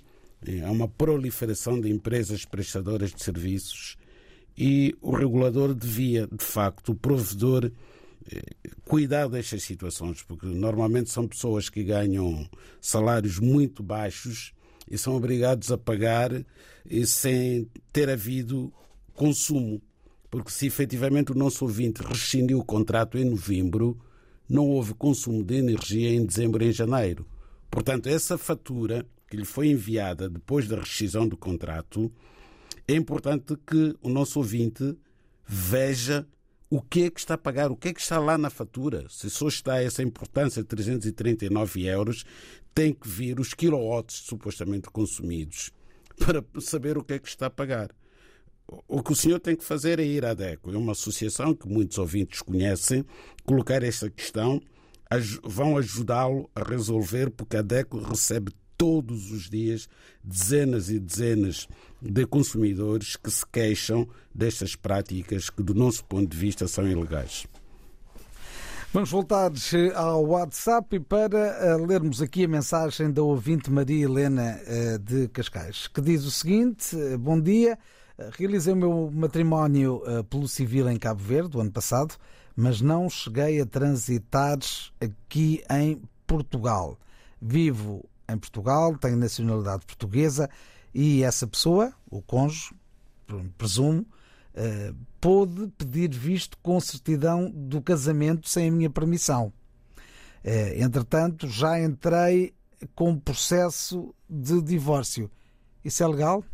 é, 0.47 0.63
há 0.63 0.71
uma 0.71 0.87
proliferação 0.87 1.81
de 1.81 1.91
empresas 1.91 2.45
prestadoras 2.45 3.13
de 3.13 3.23
serviços 3.23 3.97
e 4.57 4.97
o 5.03 5.11
regulador 5.11 5.75
devia, 5.75 6.29
de 6.29 6.45
facto, 6.45 6.93
o 6.93 6.95
provedor, 6.95 7.71
é, 8.33 8.43
cuidar 8.85 9.29
destas 9.29 9.65
situações, 9.65 10.23
porque 10.23 10.47
normalmente 10.47 11.11
são 11.11 11.27
pessoas 11.27 11.69
que 11.69 11.83
ganham 11.83 12.49
salários 12.81 13.41
muito 13.41 13.83
baixos 13.83 14.53
e 14.89 14.97
são 14.97 15.17
obrigados 15.17 15.71
a 15.73 15.79
pagar 15.79 16.31
sem 17.07 17.69
ter 17.93 18.09
havido 18.09 18.73
consumo. 19.15 19.81
Porque 20.31 20.51
se 20.51 20.67
efetivamente 20.67 21.33
o 21.33 21.35
nosso 21.35 21.65
ouvinte 21.65 22.03
rescindiu 22.03 22.59
o 22.59 22.65
contrato 22.65 23.17
em 23.19 23.25
novembro, 23.25 23.99
não 24.49 24.69
houve 24.69 24.95
consumo 24.95 25.43
de 25.43 25.57
energia 25.57 26.11
em 26.11 26.25
dezembro 26.25 26.63
e 26.63 26.69
em 26.69 26.73
janeiro. 26.73 27.27
Portanto, 27.71 28.09
essa 28.09 28.39
fatura 28.39 29.05
que 29.29 29.37
lhe 29.37 29.45
foi 29.45 29.69
enviada 29.69 30.29
depois 30.29 30.69
da 30.69 30.79
rescisão 30.79 31.27
do 31.27 31.37
contrato, 31.37 32.13
é 32.87 32.95
importante 32.95 33.57
que 33.67 33.97
o 34.01 34.09
nosso 34.09 34.39
ouvinte 34.39 34.97
veja 35.47 36.27
o 36.69 36.83
que 36.83 37.05
é 37.05 37.11
que 37.11 37.21
está 37.21 37.35
a 37.35 37.39
pagar, 37.39 37.71
o 37.71 37.77
que 37.77 37.89
é 37.89 37.95
que 37.95 38.01
está 38.01 38.19
lá 38.19 38.37
na 38.37 38.51
fatura. 38.51 39.07
Se 39.09 39.31
só 39.31 39.49
está 39.49 39.83
essa 39.83 40.03
importância 40.03 40.63
de 40.63 40.69
339 40.69 41.85
euros, 41.87 42.25
tem 42.75 42.93
que 42.93 43.09
vir 43.09 43.39
os 43.39 43.55
quilowatts 43.55 44.17
supostamente 44.17 44.91
consumidos 44.91 45.71
para 46.19 46.45
saber 46.61 46.99
o 46.99 47.05
que 47.05 47.15
é 47.15 47.19
que 47.19 47.29
está 47.29 47.47
a 47.47 47.51
pagar. 47.51 47.91
O 48.89 49.01
que 49.01 49.13
o 49.13 49.17
senhor 49.17 49.39
tem 49.39 49.55
que 49.55 49.65
fazer 49.65 50.01
é 50.01 50.05
ir 50.05 50.25
à 50.25 50.35
DECO, 50.35 50.73
é 50.73 50.77
uma 50.77 50.91
associação 50.91 51.55
que 51.55 51.69
muitos 51.69 51.99
ouvintes 51.99 52.43
conhecem, 52.43 53.05
colocar 53.45 53.81
esta 53.85 54.11
questão, 54.11 54.61
vão 55.45 55.79
ajudá-lo 55.79 56.51
a 56.53 56.69
resolver, 56.69 57.31
porque 57.31 57.57
a 57.57 57.63
DECO 57.63 57.99
recebe 57.99 58.53
todos 58.77 59.31
os 59.31 59.49
dias 59.49 59.89
dezenas 60.23 60.91
e 60.91 60.99
dezenas 60.99 61.69
de 62.07 62.27
consumidores 62.27 63.17
que 63.17 63.31
se 63.31 63.45
queixam 63.47 64.09
destas 64.35 64.75
práticas 64.75 65.51
que, 65.51 65.63
do 65.63 65.75
nosso 65.75 66.05
ponto 66.05 66.29
de 66.29 66.37
vista, 66.37 66.67
são 66.69 66.87
ilegais. 66.87 67.47
Vamos 68.93 69.11
voltar 69.11 69.53
ao 69.95 70.25
WhatsApp 70.25 71.01
para 71.01 71.39
eh, 71.39 71.77
lermos 71.77 72.23
aqui 72.23 72.45
a 72.45 72.49
mensagem 72.49 73.11
da 73.13 73.23
ouvinte 73.23 73.71
Maria 73.71 74.05
Helena 74.05 74.59
eh, 74.65 74.97
de 74.97 75.29
Cascais, 75.29 75.87
que 75.87 76.01
diz 76.01 76.25
o 76.25 76.31
seguinte: 76.31 76.97
eh, 76.99 77.17
Bom 77.17 77.39
dia. 77.39 77.79
Realizei 78.39 78.73
o 78.73 78.77
meu 78.77 79.11
matrimónio 79.13 80.01
pelo 80.31 80.49
civil 80.49 80.89
em 80.89 80.99
Cabo 80.99 81.23
Verde, 81.23 81.55
o 81.55 81.61
ano 81.61 81.71
passado, 81.71 82.15
mas 82.57 82.81
não 82.81 83.11
cheguei 83.11 83.61
a 83.61 83.67
transitar 83.67 84.59
aqui 84.99 85.63
em 85.71 86.01
Portugal. 86.27 86.99
Vivo 87.39 88.03
em 88.27 88.39
Portugal, 88.39 88.97
tenho 88.97 89.19
nacionalidade 89.19 89.85
portuguesa 89.85 90.49
e 90.95 91.23
essa 91.23 91.47
pessoa, 91.47 91.93
o 92.11 92.23
cônjuge, 92.23 92.75
presumo, 93.59 94.01
uh, 94.55 94.97
pôde 95.21 95.69
pedir 95.77 96.11
visto 96.11 96.57
com 96.63 96.81
certidão 96.81 97.51
do 97.51 97.83
casamento 97.83 98.49
sem 98.49 98.69
a 98.69 98.73
minha 98.73 98.91
permissão. 98.91 99.53
Uh, 100.45 100.83
entretanto, 100.83 101.49
já 101.49 101.83
entrei 101.83 102.55
com 102.95 103.19
processo 103.19 104.15
de 104.29 104.61
divórcio. 104.63 105.31
Isso 105.85 106.03
é 106.03 106.07
legal? 106.07 106.45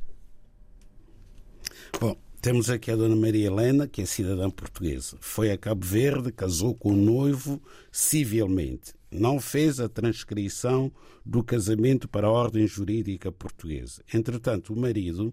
Bom, 2.00 2.16
temos 2.40 2.70
aqui 2.70 2.90
a 2.90 2.96
Dona 2.96 3.14
Maria 3.14 3.46
Helena, 3.46 3.86
que 3.86 4.02
é 4.02 4.06
cidadã 4.06 4.50
portuguesa. 4.50 5.16
Foi 5.20 5.50
a 5.50 5.58
Cabo 5.58 5.84
Verde, 5.84 6.32
casou 6.32 6.74
com 6.74 6.90
o 6.90 6.96
noivo 6.96 7.62
civilmente. 7.90 8.94
Não 9.12 9.38
fez 9.38 9.78
a 9.78 9.88
transcrição 9.88 10.90
do 11.24 11.44
casamento 11.44 12.08
para 12.08 12.26
a 12.26 12.30
ordem 12.30 12.66
jurídica 12.66 13.30
portuguesa. 13.30 14.02
Entretanto, 14.12 14.72
o 14.72 14.76
marido, 14.80 15.32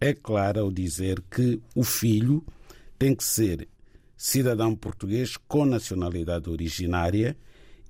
é 0.00 0.12
clara 0.12 0.60
ao 0.60 0.70
dizer 0.70 1.22
que 1.28 1.60
o 1.74 1.82
filho 1.82 2.44
tem 2.98 3.14
que 3.14 3.24
ser 3.24 3.68
cidadão 4.18 4.74
português 4.74 5.36
com 5.36 5.64
nacionalidade 5.64 6.50
originária 6.50 7.36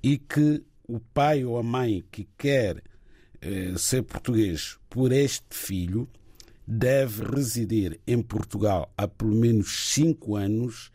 e 0.03 0.19
que 0.19 0.63
o 0.87 1.01
pai 1.01 1.43
ou 1.43 1.59
a 1.59 1.63
mãe 1.63 2.05
que 2.13 2.29
quer 2.37 2.83
eh, 3.41 3.73
ser 3.79 4.03
português 4.03 4.79
por 4.91 5.11
este 5.11 5.47
filho 5.51 6.07
deve 6.67 7.25
residir 7.25 7.99
em 8.07 8.21
Portugal 8.21 8.93
há 8.95 9.09
pelo 9.09 9.35
menos 9.35 9.93
cinco 9.95 10.37
anos 10.37 10.93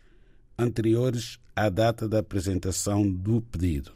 anteriores 0.57 1.39
à 1.55 1.67
data 1.67 2.07
da 2.07 2.19
apresentação 2.19 3.09
do 3.09 3.41
pedido. 3.41 3.91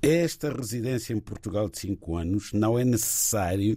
Esta 0.00 0.52
residência 0.52 1.12
em 1.12 1.20
Portugal 1.20 1.68
de 1.68 1.80
cinco 1.80 2.16
anos 2.16 2.52
não 2.52 2.78
é 2.78 2.84
necessário 2.84 3.76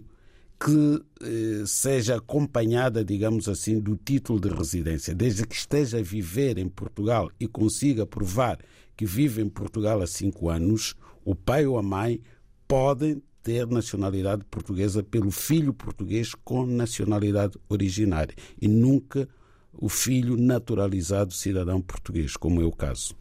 que 0.58 1.02
eh, 1.22 1.64
seja 1.66 2.16
acompanhada, 2.16 3.04
digamos 3.04 3.48
assim, 3.48 3.78
do 3.78 3.96
título 3.96 4.40
de 4.40 4.48
residência, 4.48 5.14
desde 5.14 5.46
que 5.46 5.54
esteja 5.54 5.98
a 5.98 6.02
viver 6.02 6.58
em 6.58 6.68
Portugal 6.68 7.30
e 7.38 7.46
consiga 7.46 8.06
provar 8.06 8.58
que 8.96 9.04
vive 9.04 9.42
em 9.42 9.48
Portugal 9.48 10.00
há 10.00 10.06
cinco 10.06 10.48
anos, 10.48 10.94
o 11.24 11.34
pai 11.34 11.66
ou 11.66 11.76
a 11.76 11.82
mãe 11.82 12.20
podem 12.66 13.22
ter 13.42 13.66
nacionalidade 13.66 14.44
portuguesa 14.50 15.02
pelo 15.02 15.30
filho 15.30 15.72
português 15.72 16.34
com 16.34 16.66
nacionalidade 16.66 17.58
originária 17.68 18.34
e 18.60 18.66
nunca 18.66 19.28
o 19.72 19.88
filho 19.88 20.36
naturalizado 20.36 21.32
cidadão 21.32 21.80
português, 21.80 22.36
como 22.36 22.62
é 22.62 22.64
o 22.64 22.72
caso. 22.72 23.14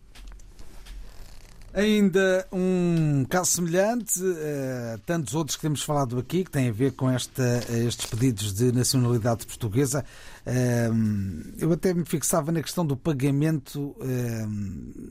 Ainda 1.75 2.47
um 2.53 3.25
caso 3.29 3.51
semelhante, 3.51 4.23
uh, 4.23 4.97
tantos 5.05 5.35
outros 5.35 5.57
que 5.57 5.61
temos 5.61 5.83
falado 5.83 6.17
aqui, 6.17 6.45
que 6.45 6.49
têm 6.49 6.69
a 6.69 6.71
ver 6.71 6.93
com 6.93 7.11
esta, 7.11 7.43
estes 7.85 8.05
pedidos 8.05 8.53
de 8.53 8.71
nacionalidade 8.71 9.45
portuguesa. 9.45 10.05
Uh, 10.47 11.53
eu 11.59 11.73
até 11.73 11.93
me 11.93 12.05
fixava 12.05 12.49
na 12.53 12.61
questão 12.61 12.85
do 12.85 12.95
pagamento 12.95 13.93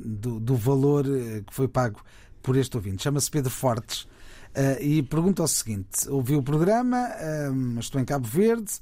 do, 0.07 0.41
do, 0.41 0.57
valor 0.57 1.05
que 1.05 1.53
foi 1.53 1.69
pago 1.69 2.03
por 2.43 2.57
este 2.57 2.75
ouvinte. 2.79 3.03
Chama-se 3.03 3.31
Pedro 3.31 3.51
Fortes 3.51 4.09
e 4.81 5.03
pergunta 5.03 5.43
o 5.43 5.49
seguinte: 5.49 6.09
ouvi 6.09 6.35
o 6.35 6.43
programa, 6.43 7.11
estou 7.79 8.01
em 8.01 8.07
Cabo 8.07 8.27
Verde, 8.27 8.73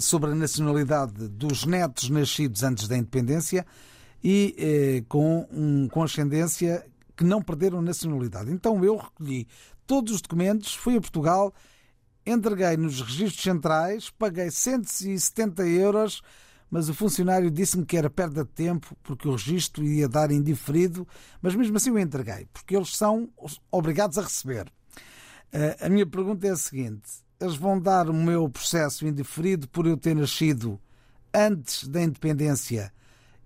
sobre 0.00 0.30
a 0.30 0.34
nacionalidade 0.34 1.28
dos 1.28 1.66
netos 1.66 2.08
nascidos 2.08 2.62
antes 2.62 2.88
da 2.88 2.96
independência 2.96 3.66
e 4.24 5.04
com, 5.08 5.46
um, 5.52 6.02
ascendência 6.02 6.84
que 7.20 7.24
não 7.26 7.42
perderam 7.42 7.82
nacionalidade. 7.82 8.50
Então 8.50 8.82
eu 8.82 8.96
recolhi 8.96 9.46
todos 9.86 10.14
os 10.14 10.22
documentos, 10.22 10.74
fui 10.74 10.96
a 10.96 11.00
Portugal, 11.02 11.52
entreguei 12.24 12.78
nos 12.78 13.02
registros 13.02 13.42
centrais, 13.42 14.08
paguei 14.08 14.50
170 14.50 15.66
euros, 15.66 16.22
mas 16.70 16.88
o 16.88 16.94
funcionário 16.94 17.50
disse-me 17.50 17.84
que 17.84 17.98
era 17.98 18.08
perda 18.08 18.42
de 18.42 18.50
tempo 18.52 18.96
porque 19.02 19.28
o 19.28 19.32
registro 19.32 19.84
ia 19.84 20.08
dar 20.08 20.30
indiferido, 20.30 21.06
mas 21.42 21.54
mesmo 21.54 21.76
assim 21.76 21.90
eu 21.90 21.98
entreguei, 21.98 22.48
porque 22.54 22.74
eles 22.74 22.96
são 22.96 23.28
obrigados 23.70 24.16
a 24.16 24.22
receber. 24.22 24.72
Eh, 25.52 25.76
a 25.78 25.90
minha 25.90 26.06
pergunta 26.06 26.46
é 26.46 26.52
a 26.52 26.56
seguinte: 26.56 27.10
eles 27.38 27.54
vão 27.54 27.78
dar 27.78 28.08
o 28.08 28.14
meu 28.14 28.48
processo 28.48 29.06
indiferido 29.06 29.68
por 29.68 29.86
eu 29.86 29.98
ter 29.98 30.16
nascido 30.16 30.80
antes 31.34 31.86
da 31.86 32.02
independência 32.02 32.90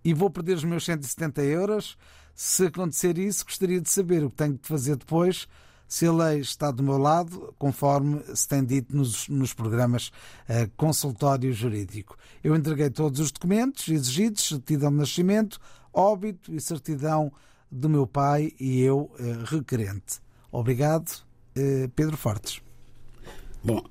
e 0.04 0.14
vou 0.14 0.30
perder 0.30 0.58
os 0.58 0.64
meus 0.64 0.84
170 0.84 1.42
euros? 1.42 1.98
Se 2.34 2.66
acontecer 2.66 3.16
isso, 3.16 3.44
gostaria 3.44 3.80
de 3.80 3.88
saber 3.88 4.24
o 4.24 4.30
que 4.30 4.36
tenho 4.36 4.54
de 4.54 4.66
fazer 4.66 4.96
depois, 4.96 5.46
se 5.86 6.06
a 6.06 6.12
lei 6.12 6.40
está 6.40 6.70
do 6.70 6.82
meu 6.82 6.98
lado, 6.98 7.54
conforme 7.58 8.20
se 8.34 8.48
tem 8.48 8.64
dito 8.64 8.96
nos, 8.96 9.28
nos 9.28 9.52
programas 9.52 10.08
uh, 10.08 10.68
consultório 10.76 11.52
jurídico. 11.52 12.16
Eu 12.42 12.56
entreguei 12.56 12.90
todos 12.90 13.20
os 13.20 13.30
documentos 13.30 13.86
exigidos, 13.88 14.48
certidão 14.48 14.90
de 14.90 14.96
nascimento, 14.96 15.60
óbito 15.92 16.52
e 16.52 16.60
certidão 16.60 17.32
do 17.70 17.88
meu 17.88 18.06
pai 18.06 18.52
e 18.58 18.80
eu 18.80 19.10
uh, 19.20 19.44
requerente. 19.44 20.20
Obrigado, 20.50 21.10
uh, 21.56 21.88
Pedro 21.94 22.16
Fortes. 22.16 22.60
Bom, 23.62 23.82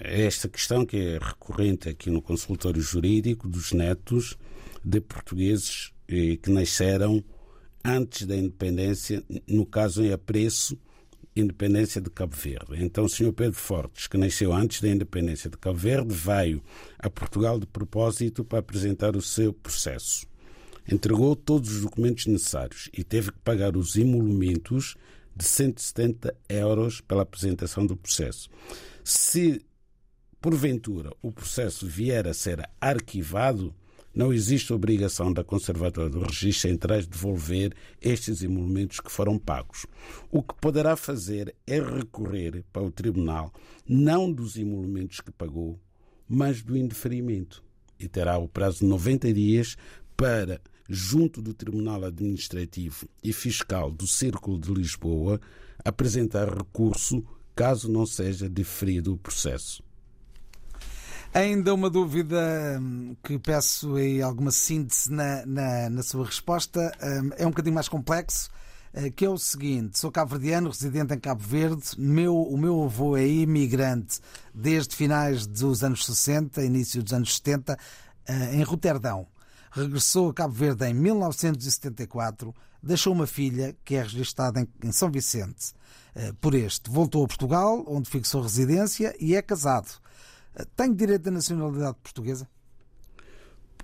esta 0.00 0.48
questão 0.48 0.84
que 0.84 0.96
é 0.96 1.18
recorrente 1.18 1.88
aqui 1.88 2.10
no 2.10 2.20
consultório 2.20 2.82
jurídico 2.82 3.46
dos 3.46 3.72
netos 3.72 4.36
de 4.84 5.00
portugueses 5.00 5.92
que 6.36 6.50
nasceram 6.50 7.22
antes 7.84 8.26
da 8.26 8.36
independência, 8.36 9.22
no 9.46 9.64
caso 9.64 10.02
em 10.02 10.12
apreço, 10.12 10.78
independência 11.34 12.00
de 12.00 12.10
Cabo 12.10 12.34
Verde. 12.36 12.84
Então, 12.84 13.04
o 13.04 13.08
Sr. 13.08 13.32
Pedro 13.32 13.58
Fortes, 13.58 14.06
que 14.06 14.18
nasceu 14.18 14.52
antes 14.52 14.80
da 14.80 14.88
independência 14.88 15.48
de 15.48 15.56
Cabo 15.56 15.78
Verde, 15.78 16.12
veio 16.12 16.62
a 16.98 17.08
Portugal 17.08 17.58
de 17.58 17.66
propósito 17.66 18.44
para 18.44 18.58
apresentar 18.58 19.16
o 19.16 19.22
seu 19.22 19.52
processo. 19.52 20.26
Entregou 20.90 21.36
todos 21.36 21.70
os 21.76 21.82
documentos 21.82 22.26
necessários 22.26 22.88
e 22.92 23.04
teve 23.04 23.30
que 23.30 23.38
pagar 23.38 23.76
os 23.76 23.96
emolumentos 23.96 24.96
de 25.36 25.44
170 25.44 26.34
euros 26.48 27.00
pela 27.00 27.22
apresentação 27.22 27.86
do 27.86 27.96
processo. 27.96 28.50
Se, 29.04 29.64
porventura, 30.40 31.12
o 31.22 31.30
processo 31.30 31.86
vier 31.86 32.26
a 32.26 32.34
ser 32.34 32.68
arquivado, 32.80 33.74
não 34.14 34.32
existe 34.32 34.72
obrigação 34.72 35.32
da 35.32 35.44
Conservadora 35.44 36.10
dos 36.10 36.22
Registros 36.22 36.60
Centrais 36.62 37.06
devolver 37.06 37.72
estes 38.00 38.42
emolumentos 38.42 38.98
que 38.98 39.10
foram 39.10 39.38
pagos. 39.38 39.86
O 40.30 40.42
que 40.42 40.54
poderá 40.60 40.96
fazer 40.96 41.54
é 41.66 41.80
recorrer 41.80 42.64
para 42.72 42.82
o 42.82 42.90
Tribunal, 42.90 43.52
não 43.88 44.32
dos 44.32 44.56
emolumentos 44.56 45.20
que 45.20 45.30
pagou, 45.30 45.78
mas 46.28 46.62
do 46.62 46.76
indeferimento. 46.76 47.62
E 47.98 48.08
terá 48.08 48.38
o 48.38 48.48
prazo 48.48 48.80
de 48.80 48.86
90 48.86 49.32
dias 49.32 49.76
para, 50.16 50.60
junto 50.88 51.40
do 51.40 51.54
Tribunal 51.54 52.04
Administrativo 52.04 53.08
e 53.22 53.32
Fiscal 53.32 53.92
do 53.92 54.06
Círculo 54.06 54.58
de 54.58 54.72
Lisboa, 54.72 55.40
apresentar 55.84 56.48
recurso 56.48 57.24
caso 57.54 57.90
não 57.90 58.06
seja 58.06 58.48
deferido 58.48 59.12
o 59.12 59.18
processo. 59.18 59.82
Ainda 61.32 61.72
uma 61.72 61.88
dúvida 61.88 62.76
hum, 62.80 63.14
que 63.22 63.38
peço 63.38 63.94
aí 63.94 64.20
alguma 64.20 64.50
síntese 64.50 65.12
na, 65.12 65.46
na, 65.46 65.88
na 65.88 66.02
sua 66.02 66.26
resposta. 66.26 66.92
Hum, 67.00 67.30
é 67.38 67.46
um 67.46 67.50
bocadinho 67.50 67.74
mais 67.74 67.88
complexo, 67.88 68.50
eh, 68.92 69.10
que 69.10 69.24
é 69.24 69.30
o 69.30 69.38
seguinte: 69.38 69.96
sou 69.96 70.10
cabo-verdiano, 70.10 70.68
residente 70.68 71.14
em 71.14 71.20
Cabo 71.20 71.40
Verde. 71.40 71.84
Meu, 71.96 72.36
o 72.36 72.58
meu 72.58 72.82
avô 72.82 73.16
é 73.16 73.24
imigrante 73.24 74.18
desde 74.52 74.96
finais 74.96 75.46
dos 75.46 75.84
anos 75.84 76.04
60, 76.04 76.64
início 76.64 77.00
dos 77.00 77.12
anos 77.12 77.36
70, 77.36 77.78
eh, 78.26 78.56
em 78.56 78.62
Roterdão. 78.64 79.28
Regressou 79.70 80.30
a 80.30 80.34
Cabo 80.34 80.52
Verde 80.52 80.84
em 80.86 80.94
1974, 80.94 82.52
deixou 82.82 83.12
uma 83.12 83.28
filha 83.28 83.76
que 83.84 83.94
é 83.94 84.02
registada 84.02 84.66
em 84.82 84.90
São 84.90 85.08
Vicente. 85.08 85.74
Eh, 86.12 86.32
por 86.40 86.56
este, 86.56 86.90
voltou 86.90 87.24
a 87.24 87.28
Portugal, 87.28 87.84
onde 87.86 88.10
fixou 88.10 88.42
residência 88.42 89.14
e 89.20 89.36
é 89.36 89.42
casado. 89.42 90.00
Tem 90.76 90.92
direito 90.92 91.28
à 91.28 91.30
nacionalidade 91.30 91.96
portuguesa? 92.02 92.48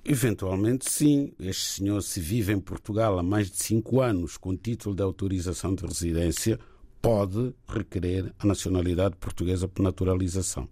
Eventualmente, 0.05 0.91
sim. 0.91 1.33
Este 1.39 1.81
senhor, 1.81 2.01
se 2.01 2.21
vive 2.21 2.53
em 2.53 2.61
Portugal 2.61 3.19
há 3.19 3.23
mais 3.23 3.51
de 3.51 3.57
cinco 3.57 4.01
anos 4.01 4.37
com 4.37 4.57
título 4.57 4.95
de 4.95 5.03
autorização 5.03 5.75
de 5.75 5.85
residência, 5.85 6.61
pode 7.03 7.55
requerer 7.69 8.33
a 8.39 8.47
nacionalidade 8.47 9.17
portuguesa 9.17 9.67
por 9.67 9.83
naturalização. 9.83 10.69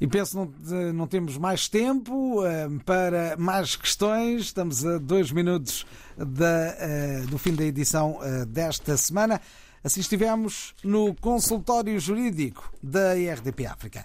E 0.00 0.06
penso 0.06 0.36
não, 0.36 0.92
não 0.92 1.06
temos 1.06 1.38
mais 1.38 1.68
tempo 1.68 2.42
uh, 2.42 2.84
para 2.84 3.36
mais 3.38 3.76
questões. 3.76 4.42
Estamos 4.42 4.84
a 4.84 4.98
dois 4.98 5.32
minutos 5.32 5.86
da, 6.16 7.24
uh, 7.24 7.26
do 7.28 7.38
fim 7.38 7.54
da 7.54 7.64
edição 7.64 8.18
uh, 8.18 8.44
desta 8.46 8.96
semana. 8.96 9.40
Assim 9.82 10.00
estivemos 10.00 10.74
no 10.84 11.14
consultório 11.14 11.98
jurídico 11.98 12.70
da 12.82 13.14
RDP 13.14 13.66
África. 13.66 14.04